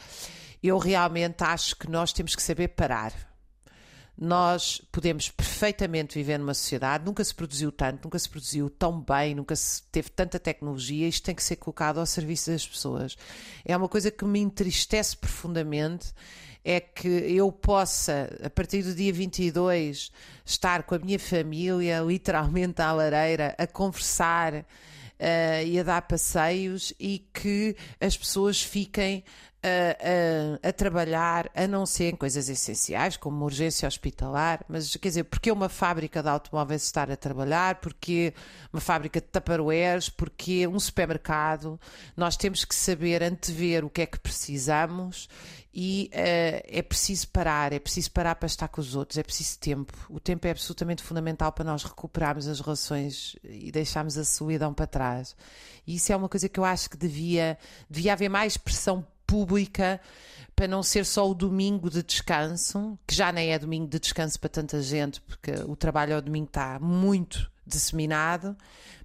Eu 0.61 0.77
realmente 0.77 1.43
acho 1.43 1.75
que 1.75 1.89
nós 1.89 2.11
temos 2.11 2.35
que 2.35 2.41
saber 2.41 2.69
parar. 2.69 3.28
Nós 4.21 4.81
podemos 4.91 5.29
perfeitamente 5.29 6.15
viver 6.15 6.37
numa 6.37 6.53
sociedade, 6.53 7.05
nunca 7.05 7.23
se 7.23 7.33
produziu 7.33 7.71
tanto, 7.71 8.03
nunca 8.03 8.19
se 8.19 8.27
produziu 8.27 8.69
tão 8.69 8.99
bem, 8.99 9.33
nunca 9.33 9.55
se 9.55 9.81
teve 9.83 10.09
tanta 10.09 10.37
tecnologia, 10.37 11.07
isto 11.07 11.23
tem 11.23 11.33
que 11.33 11.43
ser 11.43 11.55
colocado 11.55 11.99
ao 11.99 12.05
serviço 12.05 12.51
das 12.51 12.67
pessoas. 12.67 13.15
É 13.63 13.77
uma 13.77 13.87
coisa 13.87 14.11
que 14.11 14.25
me 14.25 14.39
entristece 14.39 15.15
profundamente 15.15 16.13
é 16.63 16.79
que 16.79 17.07
eu 17.07 17.49
possa, 17.51 18.29
a 18.43 18.49
partir 18.49 18.83
do 18.83 18.93
dia 18.93 19.13
22, 19.13 20.11
estar 20.45 20.83
com 20.83 20.95
a 20.95 20.99
minha 20.99 21.17
família, 21.17 22.01
literalmente 22.05 22.81
à 22.81 22.91
lareira, 22.91 23.55
a 23.57 23.65
conversar 23.65 24.53
uh, 25.19 25.65
e 25.65 25.79
a 25.79 25.83
dar 25.83 26.01
passeios 26.01 26.93
e 26.99 27.19
que 27.33 27.75
as 27.99 28.17
pessoas 28.17 28.61
fiquem 28.61 29.23
a, 29.61 30.65
a, 30.65 30.69
a, 30.69 30.73
trabalhar, 30.73 31.49
a 31.53 31.67
não 31.67 31.85
ser 31.85 32.09
em 32.09 32.15
coisas 32.15 32.47
essenciais, 32.47 33.17
como 33.17 33.35
uma 33.35 33.45
urgência 33.45 33.87
hospitalar, 33.87 34.63
mas 34.69 34.95
quer 34.95 35.09
dizer, 35.09 35.23
porque 35.25 35.51
uma 35.51 35.67
fábrica 35.67 36.23
de 36.23 36.29
automóveis 36.29 36.83
estar 36.83 37.11
a 37.11 37.17
trabalhar, 37.17 37.75
porque 37.75 38.33
uma 38.71 38.79
fábrica 38.79 39.19
de 39.19 39.27
taparoeiros, 39.27 40.09
porque 40.09 40.65
um 40.67 40.79
supermercado, 40.79 41.79
nós 42.15 42.37
temos 42.37 42.63
que 42.63 42.73
saber 42.73 43.21
antever 43.21 43.83
o 43.83 43.89
que 43.89 44.01
é 44.01 44.05
que 44.05 44.19
precisamos 44.19 45.27
e 45.73 46.09
uh, 46.13 46.63
é 46.67 46.81
preciso 46.81 47.27
parar, 47.27 47.73
é 47.73 47.79
preciso 47.79 48.11
parar 48.11 48.35
para 48.35 48.47
estar 48.47 48.67
com 48.69 48.81
os 48.81 48.95
outros, 48.95 49.17
é 49.17 49.23
preciso 49.23 49.59
tempo. 49.59 49.93
O 50.09 50.19
tempo 50.19 50.47
é 50.47 50.51
absolutamente 50.51 51.03
fundamental 51.03 51.51
para 51.51 51.65
nós 51.65 51.83
recuperarmos 51.83 52.47
as 52.47 52.59
relações 52.59 53.35
e 53.43 53.71
deixarmos 53.71 54.17
a 54.17 54.23
solidão 54.23 54.73
para 54.73 54.87
trás. 54.87 55.35
E 55.85 55.95
isso 55.95 56.11
é 56.11 56.15
uma 56.15 56.29
coisa 56.29 56.49
que 56.49 56.59
eu 56.59 56.65
acho 56.65 56.89
que 56.89 56.97
devia, 56.97 57.57
devia 57.89 58.13
haver 58.13 58.29
mais 58.29 58.57
pressão 58.57 59.05
pública 59.29 60.01
para 60.55 60.67
não 60.67 60.81
ser 60.81 61.05
só 61.05 61.29
o 61.29 61.35
domingo 61.35 61.87
de 61.87 62.01
descanso, 62.01 62.97
que 63.05 63.13
já 63.15 63.31
nem 63.31 63.53
é 63.53 63.59
domingo 63.59 63.87
de 63.87 63.99
descanso 63.99 64.39
para 64.39 64.49
tanta 64.49 64.81
gente, 64.81 65.21
porque 65.21 65.51
o 65.67 65.75
trabalho 65.75 66.15
ao 66.15 66.21
domingo 66.21 66.47
está 66.47 66.79
muito 66.79 67.49
disseminado, 67.65 68.57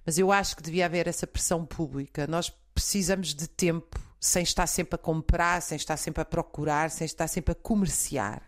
mas 0.03 0.17
eu 0.17 0.31
acho 0.31 0.55
que 0.55 0.63
devia 0.63 0.85
haver 0.85 1.07
essa 1.07 1.27
pressão 1.27 1.63
pública. 1.63 2.25
Nós 2.27 2.51
precisamos 2.73 3.33
de 3.33 3.47
tempo, 3.47 3.99
sem 4.19 4.41
estar 4.43 4.67
sempre 4.67 4.95
a 4.95 4.97
comprar, 4.97 5.61
sem 5.61 5.75
estar 5.75 5.95
sempre 5.95 6.23
a 6.23 6.25
procurar, 6.25 6.89
sem 6.89 7.05
estar 7.05 7.27
sempre 7.27 7.51
a 7.51 7.55
comerciar. 7.55 8.41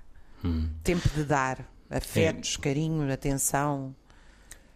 Hum. 0.44 0.70
Tempo 0.84 1.08
de 1.10 1.24
dar 1.24 1.64
afetos, 1.90 2.58
é. 2.60 2.62
carinho, 2.62 3.12
atenção. 3.14 3.96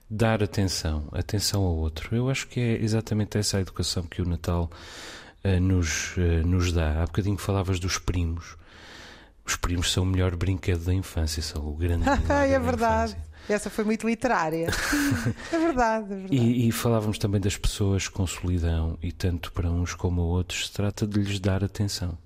Dar 0.10 0.44
atenção, 0.44 1.08
atenção 1.12 1.64
ao 1.64 1.76
outro. 1.76 2.16
Eu 2.16 2.30
acho 2.30 2.48
que 2.48 2.60
é 2.60 2.82
exatamente 2.82 3.38
essa 3.38 3.58
a 3.58 3.62
educação 3.62 4.04
que 4.04 4.22
o 4.22 4.26
Natal 4.26 4.70
nos, 5.62 6.16
uh, 6.18 6.46
nos 6.46 6.72
dá. 6.72 7.02
Há 7.02 7.06
bocadinho 7.06 7.38
falavas 7.38 7.80
dos 7.80 7.98
primos. 7.98 8.58
Os 9.46 9.56
primos 9.56 9.92
são 9.92 10.04
o 10.04 10.06
melhor 10.06 10.36
brinquedo 10.36 10.86
da 10.86 10.94
infância, 10.94 11.42
são 11.42 11.68
o 11.68 11.76
grande. 11.76 12.06
é 12.30 12.60
verdade. 12.60 13.18
Essa 13.50 13.70
foi 13.70 13.84
muito 13.84 14.08
literária. 14.08 14.68
é 15.52 15.58
verdade. 15.58 16.14
É 16.14 16.16
verdade. 16.16 16.36
E, 16.36 16.68
e, 16.68 16.72
falávamos 16.72 17.18
também 17.18 17.42
das 17.42 17.58
pessoas 17.58 18.08
com 18.08 18.26
solidão, 18.26 18.98
e 19.02 19.12
tanto 19.12 19.52
para 19.52 19.70
uns 19.70 19.94
como 19.94 20.22
outros 20.22 20.68
se 20.68 20.74
trata 20.74 21.08
de 21.08 21.20
lhes 21.20 21.40
dar 21.40 21.64
atenção. 21.64 22.18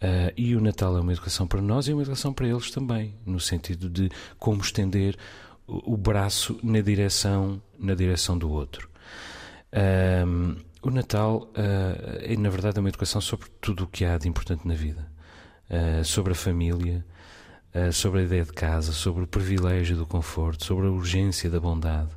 Uh, 0.00 0.32
e 0.36 0.56
o 0.56 0.60
Natal 0.60 0.96
é 0.96 1.00
uma 1.00 1.12
educação 1.12 1.46
para 1.46 1.60
nós 1.60 1.86
e 1.86 1.92
uma 1.92 2.02
educação 2.02 2.32
para 2.32 2.48
eles 2.48 2.70
também, 2.70 3.14
no 3.24 3.38
sentido 3.38 3.88
de 3.88 4.10
como 4.38 4.60
estender 4.60 5.16
o, 5.66 5.94
o 5.94 5.96
braço 5.96 6.58
na 6.62 6.80
direção, 6.80 7.62
na 7.78 7.94
direção 7.94 8.36
do 8.36 8.50
outro. 8.50 8.88
Uh, 9.72 10.56
o 10.82 10.90
Natal, 10.90 11.48
uh, 11.56 12.18
é, 12.20 12.36
na 12.36 12.50
verdade, 12.50 12.78
é 12.78 12.80
uma 12.80 12.88
educação 12.88 13.20
sobre 13.20 13.48
tudo 13.60 13.84
o 13.84 13.86
que 13.86 14.04
há 14.04 14.18
de 14.18 14.28
importante 14.28 14.66
na 14.66 14.74
vida. 14.74 15.10
Uh, 15.70 16.04
sobre 16.04 16.32
a 16.32 16.34
família, 16.34 17.06
uh, 17.74 17.92
sobre 17.92 18.20
a 18.20 18.22
ideia 18.24 18.44
de 18.44 18.52
casa, 18.52 18.92
sobre 18.92 19.22
o 19.22 19.26
privilégio 19.26 19.96
do 19.96 20.04
conforto, 20.04 20.64
sobre 20.64 20.88
a 20.88 20.90
urgência 20.90 21.48
da 21.48 21.60
bondade. 21.60 22.10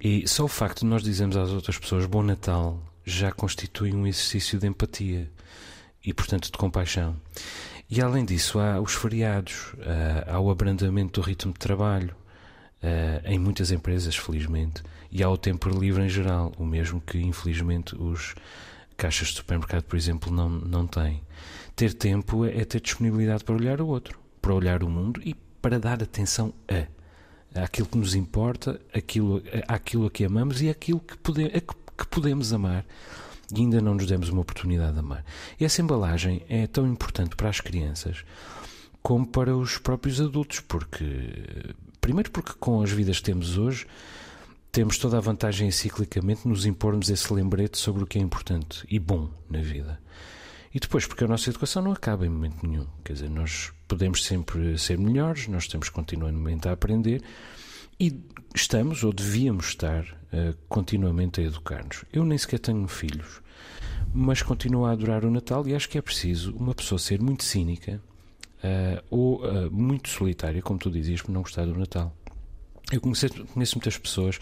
E 0.00 0.26
só 0.26 0.44
o 0.44 0.48
facto 0.48 0.80
de 0.80 0.86
nós 0.86 1.02
dizermos 1.02 1.36
às 1.36 1.50
outras 1.50 1.78
pessoas 1.78 2.04
Bom 2.06 2.22
Natal 2.22 2.82
já 3.04 3.30
constitui 3.30 3.94
um 3.94 4.06
exercício 4.06 4.58
de 4.58 4.66
empatia 4.66 5.30
e, 6.04 6.12
portanto, 6.12 6.46
de 6.46 6.58
compaixão. 6.58 7.16
E 7.88 8.02
além 8.02 8.24
disso, 8.24 8.58
há 8.58 8.80
os 8.80 8.94
feriados, 8.94 9.74
há 10.26 10.40
o 10.40 10.50
abrandamento 10.50 11.20
do 11.20 11.24
ritmo 11.24 11.52
de 11.52 11.58
trabalho, 11.58 12.16
uh, 12.82 13.26
em 13.26 13.38
muitas 13.38 13.70
empresas, 13.70 14.16
felizmente, 14.16 14.82
e 15.10 15.22
há 15.22 15.28
o 15.28 15.36
tempo 15.36 15.68
livre 15.68 16.02
em 16.02 16.08
geral, 16.08 16.52
o 16.58 16.64
mesmo 16.64 17.00
que 17.00 17.18
infelizmente 17.18 17.94
os 17.96 18.34
caixas 18.96 19.28
de 19.28 19.34
supermercado, 19.36 19.84
por 19.84 19.96
exemplo, 19.96 20.32
não, 20.32 20.48
não 20.48 20.86
têm. 20.86 21.22
Ter 21.74 21.92
tempo 21.94 22.44
é, 22.44 22.60
é 22.60 22.64
ter 22.64 22.80
disponibilidade 22.80 23.44
para 23.44 23.54
olhar 23.54 23.80
o 23.80 23.86
outro, 23.86 24.18
para 24.40 24.54
olhar 24.54 24.82
o 24.82 24.88
mundo 24.88 25.20
e 25.24 25.34
para 25.60 25.78
dar 25.78 26.02
atenção 26.02 26.52
a 26.68 26.86
aquilo 27.54 27.86
que 27.86 27.98
nos 27.98 28.14
importa, 28.14 28.80
aquilo, 28.94 29.42
aquilo 29.68 30.08
que 30.10 30.24
amamos 30.24 30.62
e 30.62 30.70
aquilo 30.70 31.00
que, 31.00 31.16
pode, 31.18 31.50
que 31.50 32.06
podemos 32.06 32.52
amar 32.52 32.84
e 33.54 33.60
ainda 33.60 33.80
não 33.80 33.94
nos 33.94 34.06
demos 34.06 34.30
uma 34.30 34.40
oportunidade 34.40 34.94
de 34.94 34.98
amar. 35.00 35.24
E 35.60 35.64
essa 35.64 35.82
embalagem 35.82 36.42
é 36.48 36.66
tão 36.66 36.86
importante 36.86 37.36
para 37.36 37.50
as 37.50 37.60
crianças 37.60 38.24
como 39.02 39.26
para 39.26 39.54
os 39.56 39.78
próprios 39.78 40.20
adultos, 40.20 40.60
porque 40.60 41.74
primeiro 42.02 42.30
porque 42.32 42.52
com 42.58 42.82
as 42.82 42.90
vidas 42.90 43.18
que 43.18 43.24
temos 43.24 43.56
hoje 43.56 43.86
temos 44.72 44.98
toda 44.98 45.18
a 45.18 45.20
vantagem 45.20 45.70
ciclicamente 45.70 46.48
nos 46.48 46.66
impormos 46.66 47.08
esse 47.08 47.32
lembrete 47.32 47.78
sobre 47.78 48.02
o 48.02 48.06
que 48.06 48.18
é 48.18 48.20
importante 48.20 48.84
e 48.90 48.98
bom 48.98 49.30
na 49.48 49.62
vida. 49.62 50.00
E 50.74 50.80
depois, 50.80 51.06
porque 51.06 51.24
a 51.24 51.28
nossa 51.28 51.50
educação 51.50 51.82
não 51.82 51.92
acaba 51.92 52.26
em 52.26 52.30
momento 52.30 52.66
nenhum. 52.66 52.86
Quer 53.04 53.12
dizer, 53.12 53.30
nós 53.30 53.70
podemos 53.86 54.24
sempre 54.24 54.78
ser 54.78 54.98
melhores, 54.98 55.46
nós 55.46 55.68
temos 55.68 55.90
continuamente 55.90 56.66
a 56.66 56.72
aprender 56.72 57.22
e 58.00 58.18
estamos, 58.54 59.04
ou 59.04 59.12
devíamos 59.12 59.66
estar, 59.66 60.02
uh, 60.02 60.56
continuamente 60.68 61.40
a 61.40 61.44
educar-nos. 61.44 62.04
Eu 62.12 62.24
nem 62.24 62.38
sequer 62.38 62.58
tenho 62.58 62.88
filhos, 62.88 63.42
mas 64.12 64.42
continuo 64.42 64.86
a 64.86 64.92
adorar 64.92 65.24
o 65.24 65.30
Natal 65.30 65.68
e 65.68 65.74
acho 65.74 65.88
que 65.88 65.98
é 65.98 66.02
preciso 66.02 66.52
uma 66.56 66.74
pessoa 66.74 66.98
ser 66.98 67.20
muito 67.20 67.44
cínica 67.44 68.02
uh, 68.62 69.02
ou 69.10 69.44
uh, 69.44 69.70
muito 69.70 70.08
solitária, 70.08 70.62
como 70.62 70.78
tu 70.78 70.90
dizias, 70.90 71.22
por 71.22 71.32
não 71.32 71.42
gostar 71.42 71.66
do 71.66 71.78
Natal. 71.78 72.14
Eu 72.90 73.00
conheço, 73.00 73.28
conheço 73.46 73.76
muitas 73.76 73.98
pessoas 73.98 74.38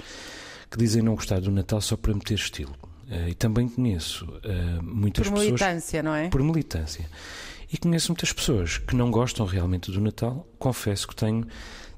que 0.70 0.78
dizem 0.78 1.02
não 1.02 1.14
gostar 1.14 1.40
do 1.40 1.50
Natal 1.50 1.80
só 1.80 1.96
para 1.96 2.14
meter 2.14 2.34
estilo. 2.34 2.74
Uh, 3.10 3.28
e 3.28 3.34
também 3.34 3.68
conheço 3.68 4.26
muitas 4.82 5.26
por 5.26 5.34
pessoas. 5.34 5.60
Por 5.60 5.66
militância, 5.66 6.02
não 6.02 6.14
é? 6.14 6.28
Por 6.28 6.42
militância. 6.42 7.08
E 7.72 7.78
conheço 7.78 8.08
muitas 8.08 8.32
pessoas 8.32 8.78
que 8.78 8.96
não 8.96 9.10
gostam 9.10 9.46
realmente 9.46 9.90
do 9.90 10.00
Natal. 10.00 10.46
Confesso 10.58 11.06
que 11.06 11.14
tenho 11.14 11.46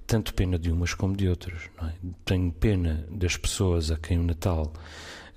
tanto 0.06 0.35
pena 0.35 0.58
de 0.58 0.70
umas 0.70 0.92
como 0.92 1.16
de 1.16 1.28
outras. 1.28 1.62
É? 1.82 1.92
Tenho 2.24 2.52
pena 2.52 3.06
das 3.11 3.37
pessoas 3.37 3.90
a 3.90 3.96
quem 3.96 4.18
o 4.18 4.22
Natal 4.22 4.70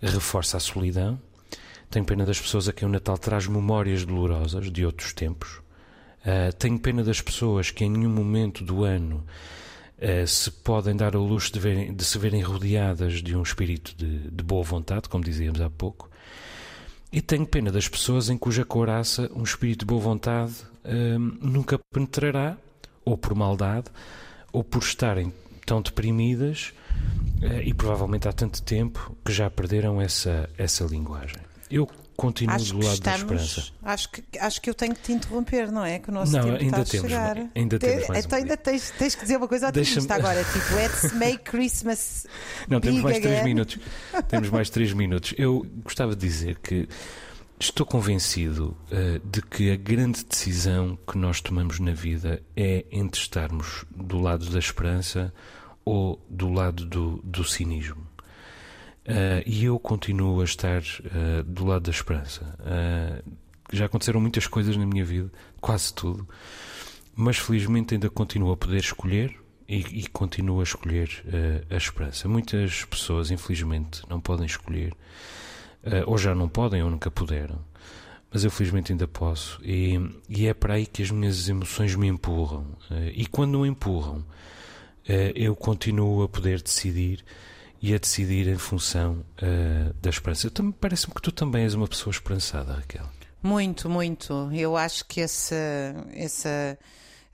reforça 0.01 0.57
a 0.57 0.59
solidão. 0.59 1.19
Tenho 1.89 2.03
pena 2.03 2.25
das 2.25 2.39
pessoas 2.39 2.67
a 2.67 2.73
quem 2.73 2.87
o 2.87 2.91
Natal 2.91 3.17
traz 3.17 3.47
memórias 3.47 4.05
dolorosas 4.05 4.69
de 4.69 4.85
outros 4.85 5.13
tempos. 5.13 5.61
Uh, 6.25 6.51
tenho 6.57 6.79
pena 6.79 7.03
das 7.03 7.21
pessoas 7.21 7.69
que 7.69 7.85
em 7.85 7.89
nenhum 7.89 8.09
momento 8.09 8.63
do 8.63 8.83
ano 8.83 9.23
uh, 9.99 10.25
se 10.25 10.49
podem 10.49 10.95
dar 10.95 11.15
ao 11.15 11.23
luxo 11.23 11.53
de, 11.53 11.59
verem, 11.59 11.93
de, 11.93 12.03
se 12.03 12.17
verem 12.17 12.41
rodeadas 12.41 13.21
de 13.21 13.37
um 13.37 13.43
espírito 13.43 13.93
de, 13.95 14.31
de, 14.31 14.43
boa 14.43 14.63
vontade, 14.63 15.07
como 15.07 15.23
dizíamos 15.23 15.61
há 15.61 15.69
pouco. 15.69 16.09
E 17.11 17.21
tenho 17.21 17.45
pena 17.45 17.71
das 17.71 17.87
pessoas 17.87 18.27
em 18.27 18.39
cuja 18.39 18.65
couraça 18.65 19.29
um 19.35 19.43
espírito 19.43 19.81
de 19.81 19.85
boa 19.85 20.01
vontade 20.01 20.53
uh, 20.83 21.19
nunca 21.19 21.79
penetrará, 21.93 22.57
ou 23.05 23.15
por 23.15 23.35
maldade, 23.35 23.85
ou 24.51 24.63
por 24.63 24.81
estarem 24.81 25.31
tão 25.63 25.79
deprimidas 25.79 26.73
e 27.63 27.73
provavelmente 27.73 28.27
há 28.27 28.33
tanto 28.33 28.63
tempo 28.63 29.15
que 29.23 29.31
já 29.31 29.49
perderam 29.49 30.01
essa, 30.01 30.49
essa 30.57 30.83
linguagem. 30.85 31.37
Eu 31.69 31.87
continuo 32.15 32.55
acho 32.55 32.73
do 32.73 32.79
lado 32.79 32.93
estamos, 32.93 33.21
da 33.21 33.35
esperança. 33.35 33.73
Acho 33.83 34.09
que, 34.09 34.23
acho 34.39 34.61
que 34.61 34.69
eu 34.69 34.73
tenho 34.73 34.95
que 34.95 35.01
te 35.01 35.11
interromper, 35.11 35.71
não 35.71 35.83
é? 35.83 35.99
Que 35.99 36.09
o 36.09 36.13
nosso 36.13 36.31
não, 36.31 36.43
tempo 36.43 36.61
ainda 36.61 36.81
está 36.81 36.91
temos, 36.91 37.05
a 37.05 37.09
chegar. 37.09 37.49
Ainda 37.55 37.79
temos 37.79 38.07
mais 38.07 38.25
então 38.25 38.39
um 38.39 38.41
ainda 38.41 38.57
tens, 38.57 38.91
tens 38.91 39.15
que 39.15 39.21
dizer 39.21 39.37
uma 39.37 39.47
coisa 39.47 39.69
otimista 39.69 40.15
agora, 40.15 40.43
tipo, 40.51 40.75
let's 40.75 41.13
make 41.13 41.43
Christmas. 41.43 42.25
Não, 42.67 42.79
temos 42.79 43.01
mais 43.01 43.17
again. 43.17 43.29
três 43.29 43.43
minutos. 43.43 43.79
temos 44.27 44.49
mais 44.49 44.69
três 44.69 44.93
minutos. 44.93 45.33
Eu 45.37 45.65
gostava 45.83 46.15
de 46.15 46.27
dizer 46.27 46.59
que 46.59 46.87
estou 47.59 47.85
convencido 47.85 48.75
uh, 48.91 49.19
de 49.27 49.41
que 49.41 49.71
a 49.71 49.75
grande 49.75 50.23
decisão 50.23 50.97
que 51.07 51.17
nós 51.17 51.41
tomamos 51.41 51.79
na 51.79 51.93
vida 51.93 52.41
é 52.55 52.85
entre 52.91 53.19
estarmos 53.19 53.85
do 53.95 54.19
lado 54.19 54.49
da 54.49 54.59
esperança 54.59 55.33
ou 55.83 56.19
do 56.29 56.51
lado 56.51 56.85
do, 56.85 57.21
do 57.23 57.43
cinismo. 57.43 58.05
Uh, 59.07 59.45
e 59.45 59.65
eu 59.65 59.77
continuo 59.77 60.41
a 60.41 60.43
estar 60.43 60.81
uh, 60.81 61.43
do 61.43 61.63
lado 61.63 61.83
da 61.83 61.91
esperança. 61.91 62.57
Uh, 62.59 63.37
já 63.71 63.85
aconteceram 63.85 64.19
muitas 64.19 64.47
coisas 64.47 64.75
na 64.75 64.85
minha 64.85 65.05
vida, 65.05 65.31
quase 65.61 65.93
tudo, 65.93 66.27
mas 67.15 67.37
felizmente 67.37 67.93
ainda 67.93 68.09
continuo 68.09 68.51
a 68.51 68.57
poder 68.57 68.77
escolher 68.77 69.35
e, 69.67 69.77
e 69.77 70.07
continuo 70.07 70.59
a 70.59 70.63
escolher 70.63 71.09
a 71.69 71.75
esperança. 71.75 72.27
Muitas 72.27 72.85
pessoas, 72.85 73.31
infelizmente, 73.31 74.03
não 74.07 74.21
podem 74.21 74.45
escolher, 74.45 74.93
ou 76.05 76.15
já 76.17 76.35
não 76.35 76.47
podem 76.47 76.83
ou 76.83 76.91
nunca 76.91 77.09
puderam, 77.09 77.59
mas 78.31 78.43
eu 78.43 78.51
felizmente 78.51 78.91
ainda 78.91 79.07
posso, 79.07 79.59
e, 79.63 79.99
e 80.29 80.45
é 80.45 80.53
para 80.53 80.75
aí 80.75 80.85
que 80.85 81.01
as 81.01 81.09
minhas 81.09 81.49
emoções 81.49 81.95
me 81.95 82.07
empurram. 82.07 82.67
e 83.15 83.25
quando 83.25 83.59
me 83.59 83.67
empurram, 83.67 84.23
eu 85.33 85.55
continuo 85.55 86.21
a 86.21 86.29
poder 86.29 86.61
decidir 86.61 87.25
e 87.85 87.93
a 87.93 87.99
decidir 87.99 88.47
em 88.47 88.57
função 88.57 89.23
uh, 89.43 89.93
da 90.01 90.09
esperança. 90.09 90.49
Parece-me 90.81 91.13
que 91.13 91.21
tu 91.21 91.31
também 91.31 91.65
és 91.65 91.75
uma 91.75 91.87
pessoa 91.87 92.11
esperançada, 92.11 92.73
Raquel. 92.73 93.05
Muito, 93.43 93.87
muito. 93.87 94.49
Eu 94.51 94.75
acho 94.75 95.05
que 95.05 95.21
essa, 95.21 95.55
essa 96.11 96.79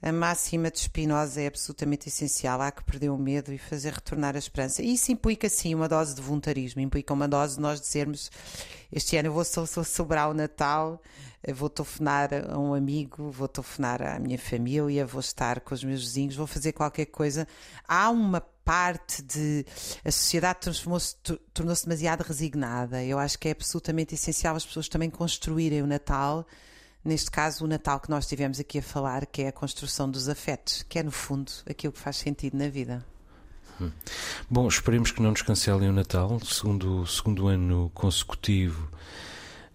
a 0.01 0.11
máxima 0.11 0.69
de 0.69 0.79
Spinoza 0.79 1.39
é 1.39 1.47
absolutamente 1.47 2.09
essencial. 2.09 2.59
Há 2.59 2.69
que 2.69 2.83
perder 2.83 3.09
o 3.11 3.17
medo 3.17 3.53
e 3.53 3.57
fazer 3.57 3.93
retornar 3.93 4.35
a 4.35 4.39
esperança. 4.39 4.81
E 4.81 4.93
isso 4.95 5.09
implica, 5.09 5.47
sim, 5.47 5.73
uma 5.73 5.87
dose 5.87 6.13
de 6.13 6.21
voluntarismo. 6.21 6.81
Implica 6.81 7.13
uma 7.13 7.29
dose 7.29 7.55
de 7.55 7.61
nós 7.61 7.79
dizermos: 7.79 8.29
este 8.91 9.15
ano 9.15 9.29
eu 9.29 9.33
vou 9.33 9.45
celebrar 9.45 10.29
o 10.29 10.33
Natal, 10.33 11.01
vou 11.55 11.69
telefonar 11.69 12.29
a 12.33 12.59
um 12.59 12.73
amigo, 12.73 13.31
vou 13.31 13.47
telefonar 13.47 14.01
à 14.01 14.19
minha 14.19 14.37
família, 14.37 15.05
vou 15.05 15.21
estar 15.21 15.61
com 15.61 15.73
os 15.73 15.81
meus 15.81 16.01
vizinhos, 16.01 16.35
vou 16.35 16.45
fazer 16.45 16.73
qualquer 16.73 17.05
coisa. 17.05 17.47
Há 17.87 18.09
uma 18.09 18.41
parte 18.71 19.21
de 19.21 19.65
a 20.05 20.09
sociedade 20.09 20.61
transformou-se, 20.61 21.13
tornou-se 21.53 21.83
demasiado 21.83 22.21
resignada. 22.21 23.03
Eu 23.03 23.19
acho 23.19 23.37
que 23.37 23.49
é 23.49 23.51
absolutamente 23.51 24.15
essencial 24.15 24.55
as 24.55 24.65
pessoas 24.65 24.87
também 24.87 25.09
construírem 25.09 25.81
o 25.81 25.85
Natal. 25.85 26.47
Neste 27.03 27.29
caso, 27.29 27.65
o 27.65 27.67
Natal 27.67 27.99
que 27.99 28.09
nós 28.09 28.23
estivemos 28.23 28.61
aqui 28.61 28.79
a 28.79 28.81
falar, 28.81 29.25
que 29.25 29.41
é 29.41 29.49
a 29.49 29.51
construção 29.51 30.09
dos 30.09 30.29
afetos, 30.29 30.83
que 30.87 30.97
é 30.97 31.03
no 31.03 31.11
fundo 31.11 31.51
aquilo 31.69 31.91
que 31.91 31.99
faz 31.99 32.15
sentido 32.15 32.55
na 32.55 32.69
vida. 32.69 33.05
Hum. 33.81 33.91
Bom, 34.49 34.69
esperemos 34.69 35.11
que 35.11 35.21
não 35.21 35.31
nos 35.31 35.41
cancelem 35.41 35.89
o 35.89 35.93
Natal. 35.93 36.39
Segundo, 36.39 37.05
segundo 37.05 37.47
ano 37.47 37.91
consecutivo, 37.93 38.89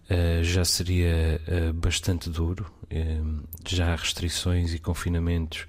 uh, 0.09 0.43
já 0.43 0.65
seria 0.65 1.39
uh, 1.47 1.71
bastante 1.71 2.31
duro. 2.31 2.65
Uh, 2.85 3.43
já 3.63 3.93
há 3.93 3.95
restrições 3.95 4.73
e 4.73 4.79
confinamentos 4.79 5.67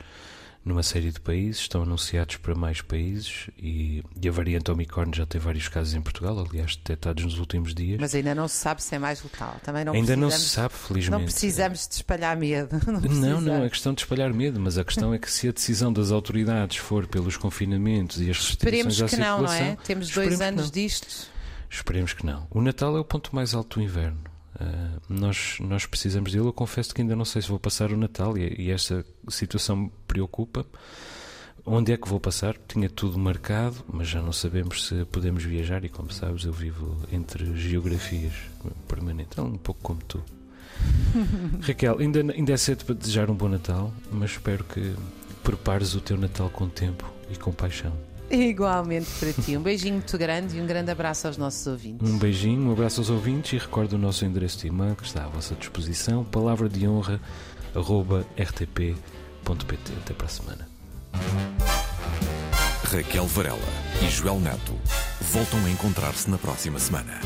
numa 0.65 0.83
série 0.83 1.11
de 1.11 1.21
países, 1.21 1.63
estão 1.63 1.83
anunciados 1.83 2.37
para 2.37 2.55
mais 2.55 2.81
países 2.81 3.49
e, 3.59 4.03
e, 4.21 4.29
a 4.29 4.33
variante 4.33 4.71
Omicron 4.71 5.11
já 5.15 5.25
tem 5.25 5.41
vários 5.41 5.69
casos 5.69 5.95
em 5.95 6.01
Portugal, 6.01 6.39
aliás, 6.39 6.77
detectados 6.77 7.25
nos 7.25 7.39
últimos 7.39 7.75
dias. 7.75 7.99
Mas 8.01 8.15
ainda 8.15 8.35
não 8.35 8.47
se 8.47 8.57
sabe 8.57 8.83
se 8.83 8.95
é 8.95 8.99
mais 8.99 9.23
letal. 9.23 9.57
Também 9.63 9.85
não 9.85 9.93
ainda 9.95 10.17
não 10.17 10.31
se 10.31 10.49
sabe, 10.49 10.75
felizmente. 10.75 11.19
Não 11.19 11.25
precisamos 11.25 11.89
de 11.89 11.95
espalhar 11.95 12.37
medo. 12.37 12.69
Não, 12.89 13.01
não, 13.01 13.41
não, 13.41 13.65
é 13.65 13.69
questão 13.71 13.95
de 13.95 14.03
espalhar 14.03 14.33
medo, 14.33 14.61
mas 14.61 14.77
a 14.77 14.85
questão 14.85 15.15
é 15.15 15.19
que 15.19 15.31
se 15.31 15.49
a 15.49 15.53
decisão 15.53 15.93
das 15.93 16.11
autoridades 16.11 16.77
for 16.77 17.07
pelos 17.07 17.37
confinamentos 17.37 18.21
e 18.21 18.31
as 18.31 18.37
restrições 18.39 18.97
Esperemos 18.97 19.03
à 19.03 19.05
que 19.05 19.11
circulação... 19.11 19.43
não, 19.43 19.67
não 19.67 19.73
é? 19.73 19.77
Temos 19.85 20.11
dois 20.11 20.41
anos 20.41 20.71
disto. 20.71 21.31
Esperemos 21.71 22.13
que 22.13 22.25
não. 22.25 22.47
O 22.51 22.61
Natal 22.61 22.97
é 22.97 23.01
o 23.01 23.05
ponto 23.05 23.35
mais 23.35 23.55
alto 23.55 23.79
do 23.79 23.85
inverno. 23.85 24.28
Uh, 24.57 25.01
nós, 25.09 25.59
nós 25.61 25.87
precisamos 25.87 26.33
dele. 26.33 26.47
Eu 26.47 26.53
confesso 26.53 26.95
que 26.95 27.03
ainda 27.03 27.15
não 27.15 27.25
sei 27.25 27.43
se 27.43 27.49
vou 27.49 27.59
passar 27.59 27.93
o 27.93 27.97
Natal 27.97 28.37
e, 28.37 28.55
e 28.59 28.71
esta 28.71 29.05
situação 29.29 29.77
me 29.77 29.93
preocupa. 30.07 30.67
Onde 31.65 31.93
é 31.93 31.97
que 31.97 32.09
vou 32.09 32.19
passar? 32.19 32.57
Tinha 32.67 32.89
tudo 32.89 33.19
marcado, 33.19 33.77
mas 33.93 34.09
já 34.09 34.23
não 34.23 34.33
sabemos 34.33 34.87
se 34.87 35.05
podemos 35.07 35.45
viajar. 35.45 35.85
E 35.85 35.89
como 35.89 36.11
sabes, 36.11 36.45
eu 36.45 36.53
vivo 36.53 36.97
entre 37.13 37.55
geografias 37.57 38.33
permanentes, 38.87 39.39
um 39.39 39.59
pouco 39.59 39.81
como 39.83 40.01
tu. 40.01 40.23
Raquel, 41.61 41.99
ainda, 41.99 42.21
ainda 42.21 42.53
é 42.53 42.57
cedo 42.57 42.85
para 42.85 42.95
desejar 42.95 43.31
um 43.31 43.35
bom 43.35 43.49
Natal, 43.49 43.93
mas 44.11 44.31
espero 44.33 44.65
que 44.65 44.95
prepares 45.43 45.95
o 45.95 46.01
teu 46.01 46.17
Natal 46.17 46.49
com 46.51 46.69
tempo 46.69 47.11
e 47.31 47.37
com 47.37 47.53
paixão. 47.53 47.93
Igualmente 48.31 49.09
para 49.19 49.33
ti. 49.33 49.57
Um 49.57 49.63
beijinho 49.63 49.95
muito 49.95 50.19
grande 50.19 50.57
e 50.57 50.61
um 50.61 50.67
grande 50.67 50.91
abraço 50.91 51.27
aos 51.27 51.37
nossos 51.37 51.67
ouvintes. 51.67 52.09
Um 52.09 52.19
beijinho, 52.19 52.69
um 52.69 52.73
abraço 52.73 53.01
aos 53.01 53.11
ouvintes 53.11 53.53
e 53.55 53.59
recordo 53.59 53.95
o 53.95 53.99
nosso 53.99 54.25
endereço 54.25 54.59
de 54.59 54.69
e-mail 54.69 54.95
que 54.95 55.05
está 55.05 55.25
à 55.25 55.29
vossa 55.29 55.55
disposição, 55.55 56.25
palavra 56.25 56.69
de 56.69 56.87
honra, 56.87 57.21
arroba 57.75 58.27
rtp.pt. 58.37 59.93
Até 60.03 60.15
para 60.15 60.27
a 60.27 60.29
semana. 60.29 60.69
Raquel 62.85 63.27
Varela 63.27 63.59
e 64.03 64.11
Joel 64.11 64.41
Neto 64.41 64.75
voltam 65.21 65.63
a 65.65 65.71
encontrar-se 65.71 66.31
na 66.31 66.39
próxima 66.39 66.79
semana. 66.79 67.21